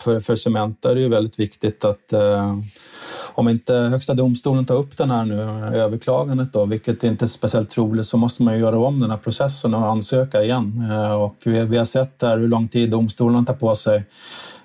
för, 0.03 0.19
för 0.19 0.36
Cementa 0.36 0.91
är 0.91 0.95
det 0.95 1.01
ju 1.01 1.10
väldigt 1.10 1.39
viktigt 1.39 1.86
att 1.86 2.13
eh, 2.13 2.58
om 3.34 3.49
inte 3.49 3.73
Högsta 3.73 4.13
domstolen 4.13 4.65
tar 4.65 4.75
upp 4.75 4.97
den 4.97 5.12
här 5.12 5.25
nu, 5.25 5.41
överklagandet 5.77 6.53
då, 6.53 6.65
vilket 6.65 7.03
inte 7.03 7.25
är 7.25 7.27
speciellt 7.27 7.69
troligt, 7.69 8.08
så 8.08 8.17
måste 8.17 8.43
man 8.43 8.53
ju 8.53 8.60
göra 8.60 8.77
om 8.77 8.99
den 8.99 9.10
här 9.10 9.17
processen 9.17 9.73
och 9.73 9.88
ansöka 9.88 10.43
igen. 10.43 10.88
Eh, 10.91 11.13
och 11.13 11.36
vi, 11.45 11.60
vi 11.60 11.77
har 11.77 11.86
sett 11.86 12.21
här 12.21 12.38
hur 12.38 12.47
lång 12.47 12.67
tid 12.67 12.89
domstolen 12.89 13.45
tar 13.45 13.53
på 13.53 13.75
sig 13.75 14.03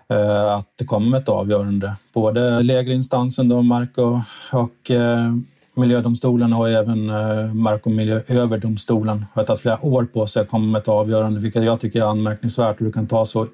eh, 0.08 0.54
att 0.54 0.68
det 0.78 0.84
kommer 0.84 1.18
ett 1.18 1.28
avgörande. 1.28 1.94
Både 2.12 2.62
lägre 2.62 2.94
instansen, 2.94 3.48
då, 3.48 3.62
mark 3.62 3.98
och, 3.98 4.18
och 4.52 4.90
eh, 4.90 5.32
miljödomstolen 5.74 6.52
och 6.52 6.70
även 6.70 7.10
eh, 7.10 7.54
Mark 7.54 7.86
och 7.86 7.92
miljööverdomstolen 7.92 9.24
har 9.32 9.44
tagit 9.44 9.60
flera 9.60 9.84
år 9.84 10.04
på 10.04 10.26
sig 10.26 10.42
att 10.42 10.50
komma 10.50 10.66
med 10.66 10.80
ett 10.80 10.88
avgörande, 10.88 11.40
vilket 11.40 11.64
jag 11.64 11.80
tycker 11.80 12.00
är 12.00 12.06
anmärkningsvärt 12.06 12.80
hur 12.80 12.86
det 12.86 12.92
kan 12.92 13.06
ta 13.06 13.26
så 13.26 13.46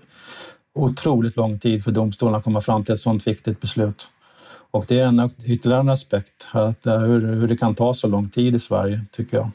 otroligt 0.77 1.37
lång 1.37 1.59
tid 1.59 1.85
för 1.85 1.93
domstolen 1.93 2.35
att 2.35 2.45
komma 2.45 2.61
fram 2.61 2.85
till 2.85 2.95
ett 2.95 3.01
sådant 3.01 3.27
viktigt 3.27 3.61
beslut. 3.61 4.09
Och 4.71 4.85
det 4.89 5.01
är 5.01 5.07
en 5.07 5.31
ytterligare 5.47 5.81
en 5.81 5.89
aspekt, 5.89 6.49
att, 6.53 6.87
eh, 6.87 6.99
hur, 6.99 7.21
hur 7.21 7.49
det 7.49 7.57
kan 7.57 7.75
ta 7.75 7.95
så 7.95 8.09
lång 8.09 8.29
tid 8.31 8.55
i 8.55 8.59
Sverige, 8.59 9.01
tycker 9.13 9.37
jag. 9.37 9.51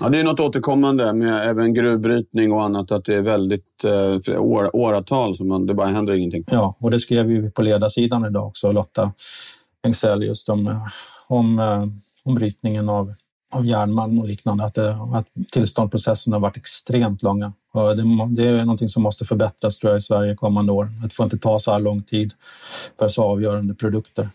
Ja, 0.00 0.08
det 0.08 0.20
är 0.20 0.24
något 0.24 0.40
återkommande 0.40 1.12
med 1.12 1.48
även 1.48 1.74
gruvbrytning 1.74 2.52
och 2.52 2.64
annat, 2.64 2.92
att 2.92 3.04
det 3.04 3.14
är 3.14 3.22
väldigt 3.22 3.84
eh, 3.84 4.40
år, 4.40 4.76
åratal 4.76 5.36
som 5.36 5.48
man, 5.48 5.66
det 5.66 5.74
bara 5.74 5.86
händer 5.86 6.12
ingenting. 6.12 6.44
Ja, 6.50 6.76
och 6.78 6.90
det 6.90 7.00
skrev 7.00 7.26
vi 7.26 7.50
på 7.50 7.62
ledarsidan 7.62 8.24
idag 8.24 8.46
också, 8.46 8.72
Lotta 8.72 9.12
Engsell, 9.82 10.22
just 10.22 10.48
om, 10.48 10.80
om, 11.26 11.58
eh, 11.58 11.86
om 12.22 12.34
brytningen 12.34 12.88
av, 12.88 13.14
av 13.50 13.66
järnmalm 13.66 14.18
och 14.18 14.28
liknande, 14.28 14.64
att, 14.64 14.74
det, 14.74 14.90
att 15.14 15.26
tillståndsprocessen 15.52 16.32
har 16.32 16.40
varit 16.40 16.56
extremt 16.56 17.22
långa. 17.22 17.52
Det, 17.72 18.42
det 18.42 18.48
är 18.48 18.64
någonting 18.64 18.88
som 18.88 19.02
måste 19.02 19.24
förbättras 19.24 19.78
tror 19.78 19.92
jag, 19.92 19.98
i 19.98 20.02
Sverige 20.02 20.34
kommande 20.34 20.72
år. 20.72 20.88
Det 21.02 21.14
får 21.14 21.24
inte 21.24 21.38
ta 21.38 21.58
så 21.58 21.72
här 21.72 21.80
lång 21.80 22.02
tid 22.02 22.32
för 22.98 23.08
så 23.08 23.24
avgörande 23.24 23.74
produkter. 23.74 24.30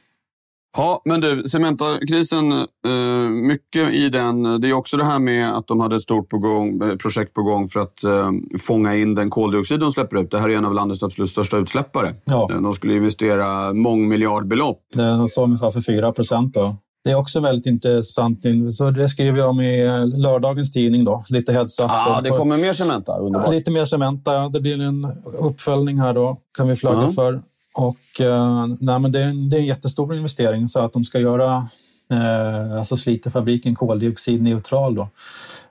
Ja, 0.77 1.01
men 1.05 1.21
du, 1.21 1.43
Cementa-krisen, 1.49 2.51
eh, 2.51 3.29
mycket 3.29 3.93
i 3.93 4.09
den, 4.09 4.61
det 4.61 4.69
är 4.69 4.73
också 4.73 4.97
det 4.97 5.03
här 5.03 5.19
med 5.19 5.57
att 5.57 5.67
de 5.67 5.79
hade 5.79 5.95
ett 5.95 6.01
stort 6.01 6.29
på 6.29 6.37
gång, 6.37 6.83
eh, 6.83 6.95
projekt 6.95 7.33
på 7.33 7.43
gång 7.43 7.69
för 7.69 7.79
att 7.79 8.03
eh, 8.03 8.31
fånga 8.59 8.95
in 8.95 9.15
den 9.15 9.29
koldioxid 9.29 9.79
de 9.79 9.91
släpper 9.91 10.17
ut. 10.17 10.31
Det 10.31 10.39
här 10.39 10.49
är 10.49 10.57
en 10.57 10.65
av 10.65 10.73
landets 10.73 11.03
absolut 11.03 11.29
största 11.29 11.57
utsläppare. 11.57 12.13
Ja. 12.25 12.49
De 12.61 12.73
skulle 12.73 12.93
investera 12.93 13.73
mångmiljardbelopp. 13.73 14.79
Det 14.93 15.27
står 15.27 15.43
ungefär 15.43 15.71
för 15.71 15.81
4 15.81 16.11
procent. 16.11 16.57
Det 17.05 17.11
är 17.11 17.15
också 17.15 17.39
väldigt 17.39 17.65
intressant. 17.65 18.43
Så 18.77 18.91
det 18.91 19.09
skriver 19.09 19.37
jag 19.37 19.49
om 19.49 19.61
i 19.61 20.05
lördagens 20.17 20.73
tidning. 20.73 21.03
Då. 21.03 21.25
Lite 21.29 21.53
heads 21.53 21.79
up. 21.79 21.85
Ah, 21.89 22.21
det 22.21 22.29
kommer 22.29 22.57
mer 22.57 22.73
Cementa, 22.73 23.17
underbart. 23.17 23.53
Lite 23.53 23.71
mer 23.71 23.85
Cementa. 23.85 24.49
Det 24.49 24.61
blir 24.61 24.81
en 24.81 25.07
uppföljning 25.39 25.99
här 25.99 26.13
då, 26.13 26.37
kan 26.57 26.67
vi 26.67 26.75
flagga 26.75 26.97
-huh. 26.97 27.13
för. 27.13 27.41
Och, 27.73 28.21
eh, 28.21 28.67
nej, 28.79 28.99
men 28.99 29.11
det, 29.11 29.19
är 29.19 29.27
en, 29.27 29.49
det 29.49 29.57
är 29.57 29.59
en 29.59 29.65
jättestor 29.65 30.15
investering 30.15 30.67
så 30.67 30.79
att 30.79 30.93
de 30.93 31.03
ska 31.03 31.19
göra 31.19 31.67
eh, 32.11 32.77
alltså 32.77 32.97
Slitefabriken 32.97 33.75
koldioxidneutral 33.75 34.95
då, 34.95 35.09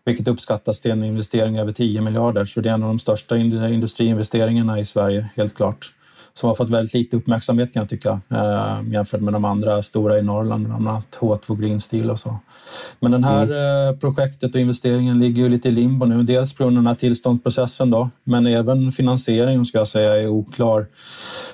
vilket 0.04 0.28
uppskattas 0.28 0.80
till 0.80 0.90
en 0.90 1.04
investering 1.04 1.58
över 1.58 1.72
10 1.72 2.00
miljarder. 2.00 2.44
Så 2.44 2.60
det 2.60 2.68
är 2.68 2.74
en 2.74 2.82
av 2.82 2.88
de 2.88 2.98
största 2.98 3.36
industriinvesteringarna 3.36 4.80
i 4.80 4.84
Sverige, 4.84 5.30
helt 5.36 5.54
klart 5.54 5.92
som 6.34 6.48
har 6.48 6.54
fått 6.54 6.70
väldigt 6.70 6.94
lite 6.94 7.16
uppmärksamhet 7.16 7.72
kan 7.72 7.80
jag 7.80 7.88
tycka 7.88 8.20
eh, 8.30 8.92
jämfört 8.92 9.20
med 9.20 9.32
de 9.32 9.44
andra 9.44 9.82
stora 9.82 10.18
i 10.18 10.22
Norrland, 10.22 10.66
bland 10.66 10.88
annat 10.88 11.18
H2 11.20 11.60
Green 11.60 11.80
Steel 11.80 12.10
och 12.10 12.20
så. 12.20 12.36
Men 13.00 13.10
det 13.10 13.26
här 13.26 13.42
mm. 13.42 13.88
eh, 13.88 13.98
projektet 13.98 14.54
och 14.54 14.60
investeringen 14.60 15.18
ligger 15.18 15.42
ju 15.42 15.48
lite 15.48 15.68
i 15.68 15.72
limbo 15.72 16.06
nu, 16.06 16.22
dels 16.22 16.52
på 16.52 16.64
grund 16.64 16.76
av 16.76 16.82
den 16.82 16.88
här 16.88 16.94
tillståndsprocessen 16.94 17.90
då, 17.90 18.10
men 18.24 18.46
även 18.46 18.92
finansieringen 18.92 19.64
ska 19.64 19.78
jag 19.78 19.88
säga 19.88 20.16
är 20.16 20.28
oklar. 20.28 20.86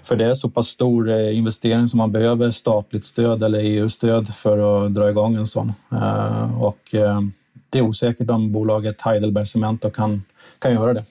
För 0.03 0.17
det 0.17 0.25
är 0.25 0.35
så 0.35 0.51
pass 0.51 0.67
stor 0.67 1.11
eh, 1.11 1.39
investering 1.39 1.89
som 1.89 1.99
man 1.99 2.13
behöver 2.13 2.51
statligt 2.51 3.05
stöd 3.05 3.43
eller 3.43 3.59
EU-stöd 3.59 4.35
för 4.35 4.87
att 4.87 4.95
dra 4.95 5.11
igång 5.11 5.37
en 5.37 5.47
sån. 5.47 5.73
Eh, 5.93 6.63
och 6.63 6.95
det 7.71 7.79
är 7.79 7.83
osäkert 7.83 8.31
om 8.31 8.53
bolaget 8.53 9.01
Heidelberg 9.01 9.47
Cement 9.47 9.93
kan, 9.95 10.23
kan 10.59 10.73
göra 10.73 10.95
det. 10.95 11.05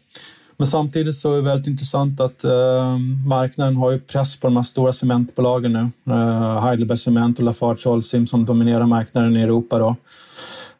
Men 0.59 0.67
samtidigt 0.67 1.15
så 1.15 1.33
är 1.33 1.35
det 1.35 1.41
väldigt 1.41 1.67
intressant 1.67 2.19
att 2.19 2.43
eh, 2.43 2.97
marknaden 3.27 3.75
har 3.75 3.91
ju 3.91 3.99
press 3.99 4.39
på 4.39 4.47
de 4.47 4.55
här 4.55 4.63
stora 4.63 4.93
cementbolagen 4.93 5.73
nu. 5.73 6.13
Eh, 6.13 6.61
Heidelberg 6.61 6.97
Cement 6.97 7.39
och 7.39 7.45
Lafarge 7.45 7.89
Holcim 7.89 8.27
som 8.27 8.45
dominerar 8.45 8.85
marknaden 8.85 9.37
i 9.37 9.41
Europa. 9.41 9.79
Då. 9.79 9.95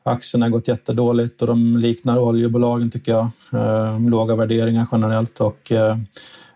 Aktierna 0.04 0.46
har 0.46 0.52
gått 0.52 0.68
jättedåligt 0.68 1.42
och 1.42 1.48
de 1.48 1.78
liknar 1.78 2.20
oljebolagen 2.20 2.92
tycker 2.92 3.12
jag. 3.12 3.30
Eh, 3.54 4.00
låga 4.00 4.36
värderingar 4.36 4.88
generellt 4.92 5.42
och 5.42 5.72
eh, 5.72 5.98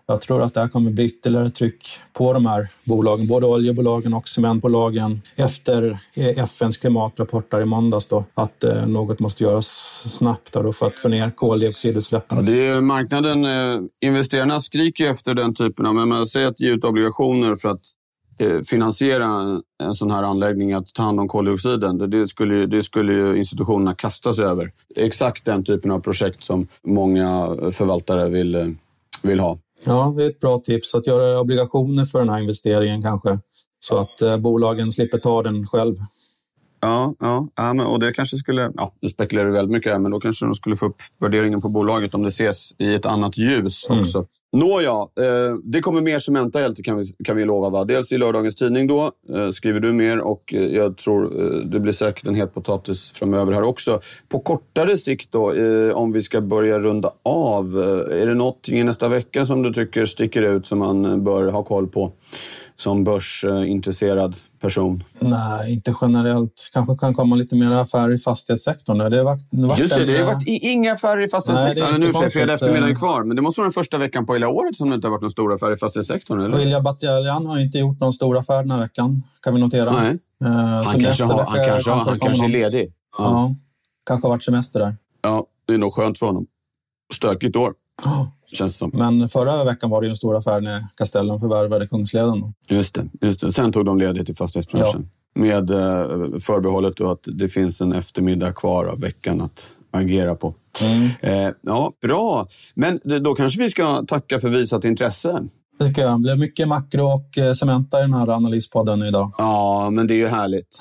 jag 0.06 0.20
tror 0.20 0.42
att 0.42 0.54
det 0.54 0.60
här 0.60 0.68
kommer 0.68 0.90
bli 0.90 1.04
ytterligare 1.04 1.50
tryck 1.50 1.88
på 2.12 2.32
de 2.32 2.46
här 2.46 2.68
bolagen, 2.84 3.26
både 3.26 3.46
oljebolagen 3.46 4.14
och 4.14 4.28
cementbolagen 4.28 5.22
efter 5.36 5.98
FNs 6.36 6.76
klimatrapporter 6.76 7.60
i 7.60 7.64
måndags 7.64 8.06
då, 8.06 8.24
att 8.34 8.64
eh, 8.64 8.86
något 8.86 9.20
måste 9.20 9.44
göras 9.44 9.66
snabbt 10.18 10.52
då 10.52 10.72
för 10.72 10.86
att 10.86 10.98
få 10.98 11.08
ner 11.08 11.30
koldioxidutsläppen. 11.30 12.38
Ja, 12.38 12.42
det 12.44 12.66
är 12.66 12.80
marknaden, 12.80 13.44
eh, 13.44 13.80
investerarna 14.00 14.60
skriker 14.60 15.10
efter 15.10 15.34
den 15.34 15.54
typen 15.54 15.86
av, 15.86 15.94
men 15.94 16.08
man 16.08 16.26
säger 16.26 16.48
att 16.48 16.60
ge 16.60 16.70
ut 16.70 16.84
obligationer 16.84 17.56
för 17.56 17.68
att 17.68 17.82
eh, 18.38 18.60
finansiera 18.60 19.60
en 19.82 19.94
sån 19.94 20.10
här 20.10 20.22
anläggning 20.22 20.72
att 20.72 20.94
ta 20.94 21.02
hand 21.02 21.20
om 21.20 21.28
koldioxiden. 21.28 22.10
Det 22.10 22.28
skulle, 22.28 22.66
det 22.66 22.82
skulle 22.82 23.12
ju 23.12 23.38
institutionerna 23.38 23.94
kasta 23.94 24.32
sig 24.32 24.44
över. 24.44 24.70
Exakt 24.96 25.44
den 25.44 25.64
typen 25.64 25.90
av 25.90 26.00
projekt 26.00 26.44
som 26.44 26.66
många 26.82 27.56
förvaltare 27.72 28.28
vill, 28.28 28.76
vill 29.22 29.40
ha. 29.40 29.58
Ja, 29.84 30.14
det 30.16 30.24
är 30.24 30.30
ett 30.30 30.40
bra 30.40 30.58
tips 30.58 30.94
att 30.94 31.06
göra 31.06 31.40
obligationer 31.40 32.04
för 32.04 32.18
den 32.18 32.28
här 32.28 32.40
investeringen 32.40 33.02
kanske 33.02 33.38
så 33.80 33.98
att 33.98 34.22
eh, 34.22 34.36
bolagen 34.36 34.92
slipper 34.92 35.18
ta 35.18 35.42
den 35.42 35.66
själv. 35.66 35.96
Ja, 36.84 37.14
ja, 37.20 37.48
ja 37.56 37.86
och 37.86 38.00
det 38.00 38.12
kanske 38.12 38.36
skulle... 38.36 38.72
Ja, 38.76 38.94
nu 39.00 39.08
spekulerar 39.08 39.46
du 39.46 39.52
väldigt 39.52 39.72
mycket 39.72 39.92
här, 39.92 39.98
men 39.98 40.10
då 40.10 40.20
kanske 40.20 40.44
de 40.44 40.54
skulle 40.54 40.76
få 40.76 40.86
upp 40.86 40.96
värderingen 41.20 41.60
på 41.60 41.68
bolaget 41.68 42.14
om 42.14 42.22
det 42.22 42.28
ses 42.28 42.74
i 42.78 42.94
ett 42.94 43.06
annat 43.06 43.38
ljus 43.38 43.90
mm. 43.90 44.00
också. 44.00 44.26
Nåja, 44.52 44.90
eh, 44.90 45.56
det 45.64 45.80
kommer 45.80 46.00
mer 46.00 46.18
Cementa 46.18 46.58
helt 46.58 46.84
kan 46.84 46.98
vi, 46.98 47.06
kan 47.24 47.36
vi 47.36 47.44
lova. 47.44 47.70
Va? 47.70 47.84
Dels 47.84 48.12
i 48.12 48.18
lördagens 48.18 48.56
tidning 48.56 48.86
då 48.86 49.12
eh, 49.34 49.50
skriver 49.50 49.80
du 49.80 49.92
mer 49.92 50.18
och 50.18 50.54
eh, 50.54 50.62
jag 50.62 50.96
tror 50.96 51.42
eh, 51.42 51.58
det 51.58 51.80
blir 51.80 51.92
säkert 51.92 52.26
en 52.26 52.34
het 52.34 52.54
potatis 52.54 53.10
framöver 53.10 53.52
här 53.52 53.62
också. 53.62 54.00
På 54.28 54.40
kortare 54.40 54.96
sikt 54.96 55.32
då, 55.32 55.52
eh, 55.52 55.96
om 55.96 56.12
vi 56.12 56.22
ska 56.22 56.40
börja 56.40 56.78
runda 56.78 57.12
av. 57.22 57.78
Eh, 57.78 58.22
är 58.22 58.26
det 58.26 58.34
någonting 58.34 58.78
i 58.78 58.84
nästa 58.84 59.08
vecka 59.08 59.46
som 59.46 59.62
du 59.62 59.72
tycker 59.72 60.06
sticker 60.06 60.42
ut 60.42 60.66
som 60.66 60.78
man 60.78 61.24
bör 61.24 61.48
ha 61.48 61.62
koll 61.62 61.88
på? 61.88 62.12
som 62.76 63.04
börsintresserad 63.04 64.36
person? 64.64 65.04
Nej, 65.18 65.72
inte 65.72 65.94
generellt. 66.00 66.70
Kanske 66.72 66.96
kan 66.96 67.14
komma 67.14 67.36
lite 67.36 67.56
mer 67.56 67.70
affärer 67.70 68.14
i 68.14 68.18
fastighetssektorn. 68.18 68.98
Det 68.98 69.16
har 69.16 69.24
varit, 69.24 69.46
det 69.50 69.66
varit 69.66 69.78
Just 69.78 69.94
det, 69.94 70.04
det 70.04 70.18
har 70.18 70.34
varit 70.34 70.46
inga 70.46 70.92
affärer 70.92 71.20
i 71.20 71.28
fastighetssektorn. 71.28 71.90
Nej, 71.90 71.98
nu 72.00 72.06
är 72.06 72.30
fredag 72.30 72.52
eftermiddag 72.54 72.88
är 72.88 72.94
kvar, 72.94 73.24
men 73.24 73.36
det 73.36 73.42
måste 73.42 73.60
vara 73.60 73.66
den 73.66 73.72
första 73.72 73.98
veckan 73.98 74.26
på 74.26 74.32
hela 74.32 74.48
året 74.48 74.76
som 74.76 74.88
det 74.90 74.94
inte 74.94 75.06
har 75.06 75.12
varit 75.12 75.22
någon 75.22 75.30
stor 75.30 75.54
affär 75.54 75.72
i 75.72 75.76
fastighetssektorn. 75.76 76.40
Eller? 76.40 76.60
Ilja 76.60 76.80
Batljan 76.80 77.46
har 77.46 77.58
inte 77.58 77.78
gjort 77.78 78.00
någon 78.00 78.12
stor 78.12 78.38
affär 78.38 78.62
den 78.62 78.70
här 78.70 78.80
veckan, 78.80 79.22
kan 79.42 79.54
vi 79.54 79.60
notera. 79.60 80.02
Nej. 80.02 80.18
Uh, 80.44 80.48
han, 80.50 81.02
kanske 81.02 81.24
har, 81.24 81.44
han, 81.44 81.66
kanske, 81.66 81.90
har, 81.90 82.04
han 82.04 82.20
kanske 82.20 82.44
är 82.44 82.48
ledig. 82.48 82.92
Ja. 83.18 83.24
ja. 83.24 83.54
kanske 84.06 84.26
har 84.26 84.30
varit 84.30 84.42
semester 84.42 84.80
där. 84.80 84.96
Ja, 85.22 85.46
det 85.66 85.74
är 85.74 85.78
nog 85.78 85.94
skönt 85.94 86.18
för 86.18 86.26
honom. 86.26 86.46
Stökigt 87.14 87.56
år. 87.56 87.74
Oh. 88.04 88.26
Men 88.92 89.28
förra 89.28 89.64
veckan 89.64 89.90
var 89.90 90.00
det 90.00 90.06
ju 90.06 90.10
en 90.10 90.16
stor 90.16 90.36
affär 90.36 90.60
när 90.60 90.84
Castellum 90.94 91.40
förvärvade 91.40 91.86
Kungsleden. 91.86 92.54
Just 92.68 92.94
det, 92.94 93.08
just 93.20 93.40
det. 93.40 93.52
Sen 93.52 93.72
tog 93.72 93.84
de 93.84 93.98
ledigt 93.98 94.28
i 94.28 94.34
fastighetsbranschen. 94.34 95.08
Ja. 95.34 95.40
Med 95.40 95.70
eh, 95.70 96.38
förbehållet 96.40 96.96
då 96.96 97.10
att 97.10 97.24
det 97.24 97.48
finns 97.48 97.80
en 97.80 97.92
eftermiddag 97.92 98.52
kvar 98.52 98.84
av 98.84 99.00
veckan 99.00 99.40
att 99.40 99.72
agera 99.90 100.34
på. 100.34 100.54
Mm. 100.80 101.08
Eh, 101.20 101.54
ja, 101.62 101.92
bra. 102.02 102.46
Men 102.74 103.00
då 103.04 103.34
kanske 103.34 103.62
vi 103.62 103.70
ska 103.70 104.02
tacka 104.02 104.40
för 104.40 104.48
visat 104.48 104.84
intresse. 104.84 105.42
Det 105.78 105.86
tycker 105.86 106.02
jag. 106.02 106.12
Det 106.12 106.22
blev 106.22 106.38
mycket 106.38 106.68
makro 106.68 107.06
och 107.06 107.38
eh, 107.38 107.52
Cementa 107.52 107.98
i 107.98 108.02
den 108.02 108.14
här 108.14 108.28
analyspodden 108.28 109.02
idag. 109.02 109.32
Ja, 109.38 109.90
men 109.90 110.06
det 110.06 110.14
är 110.14 110.18
ju 110.18 110.28
härligt. 110.28 110.78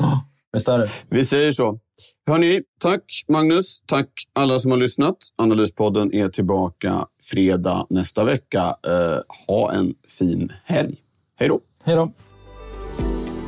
Visst 0.53 0.67
är 0.67 0.79
det. 0.79 0.89
Vi 1.09 1.25
säger 1.25 1.51
så. 1.51 1.79
Hörni, 2.27 2.61
tack 2.79 3.25
Magnus. 3.27 3.83
Tack 3.85 4.09
alla 4.33 4.59
som 4.59 4.71
har 4.71 4.77
lyssnat. 4.77 5.17
Analyspodden 5.37 6.13
är 6.13 6.29
tillbaka 6.29 7.05
fredag 7.21 7.87
nästa 7.89 8.23
vecka. 8.23 8.75
Eh, 8.87 9.19
ha 9.47 9.71
en 9.73 9.93
fin 10.07 10.51
helg. 10.65 10.97
Hej 11.35 11.49
då! 11.49 11.61
Hej 11.83 11.95
då! 11.95 12.13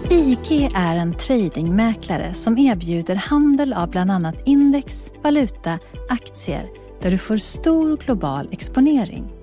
IG 0.09 0.71
är 0.75 0.95
en 0.95 1.17
tradingmäklare 1.17 2.33
som 2.33 2.57
erbjuder 2.57 3.15
handel 3.15 3.73
av 3.73 3.89
bland 3.89 4.11
annat 4.11 4.35
index, 4.45 5.11
valuta, 5.23 5.79
aktier 6.09 6.69
där 7.01 7.11
du 7.11 7.17
får 7.17 7.37
stor 7.37 7.97
global 7.97 8.49
exponering. 8.51 9.33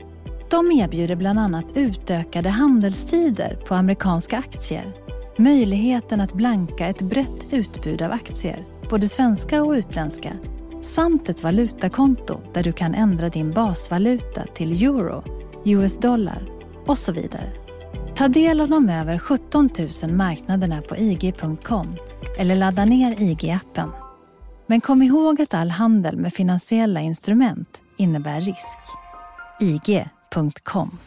De 0.51 0.73
erbjuder 0.73 1.17
bland 1.17 1.39
annat 1.39 1.65
utökade 1.75 2.49
handelstider 2.49 3.59
på 3.67 3.75
amerikanska 3.75 4.39
aktier, 4.39 4.93
möjligheten 5.39 6.21
att 6.21 6.33
blanka 6.33 6.87
ett 6.87 7.03
brett 7.03 7.47
utbud 7.51 8.03
av 8.03 8.13
aktier 8.13 8.67
både 8.93 9.09
svenska 9.09 9.63
och 9.63 9.73
utländska, 9.73 10.33
samt 10.83 11.29
ett 11.29 11.43
valutakonto 11.43 12.41
där 12.55 12.63
du 12.63 12.73
kan 12.73 12.95
ändra 12.95 13.29
din 13.29 13.51
basvaluta 13.51 14.47
till 14.55 14.83
euro, 14.83 15.25
US 15.65 15.99
dollar 15.99 16.43
och 16.87 16.99
så 16.99 17.13
vidare. 17.13 17.53
Ta 18.15 18.29
del 18.29 18.61
av 18.61 18.69
de 18.69 18.89
över 18.89 19.19
17 19.19 19.71
000 20.05 20.13
marknaderna 20.13 20.83
på 20.83 20.97
ig.com 20.97 21.97
eller 22.39 22.57
ladda 22.57 22.85
ner 22.85 23.15
IG-appen. 23.15 23.91
Men 24.67 24.81
kom 24.81 25.03
ihåg 25.03 25.41
att 25.43 25.55
all 25.55 25.71
handel 25.71 26.17
med 26.17 26.33
finansiella 26.33 27.01
instrument 27.01 27.83
innebär 27.97 28.41
risk. 28.41 28.79
IG.com 29.61 30.99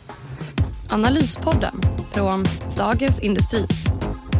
Analyspodden 0.89 1.81
från 2.11 2.45
Dagens 2.77 3.19
Industri. 3.19 3.65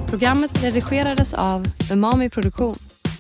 Programmet 0.10 0.63
redigerades 0.63 1.34
av 1.34 1.65
Umami 1.91 2.29
Produktion. 2.29 2.75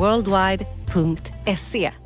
worldwide.se 0.00 1.99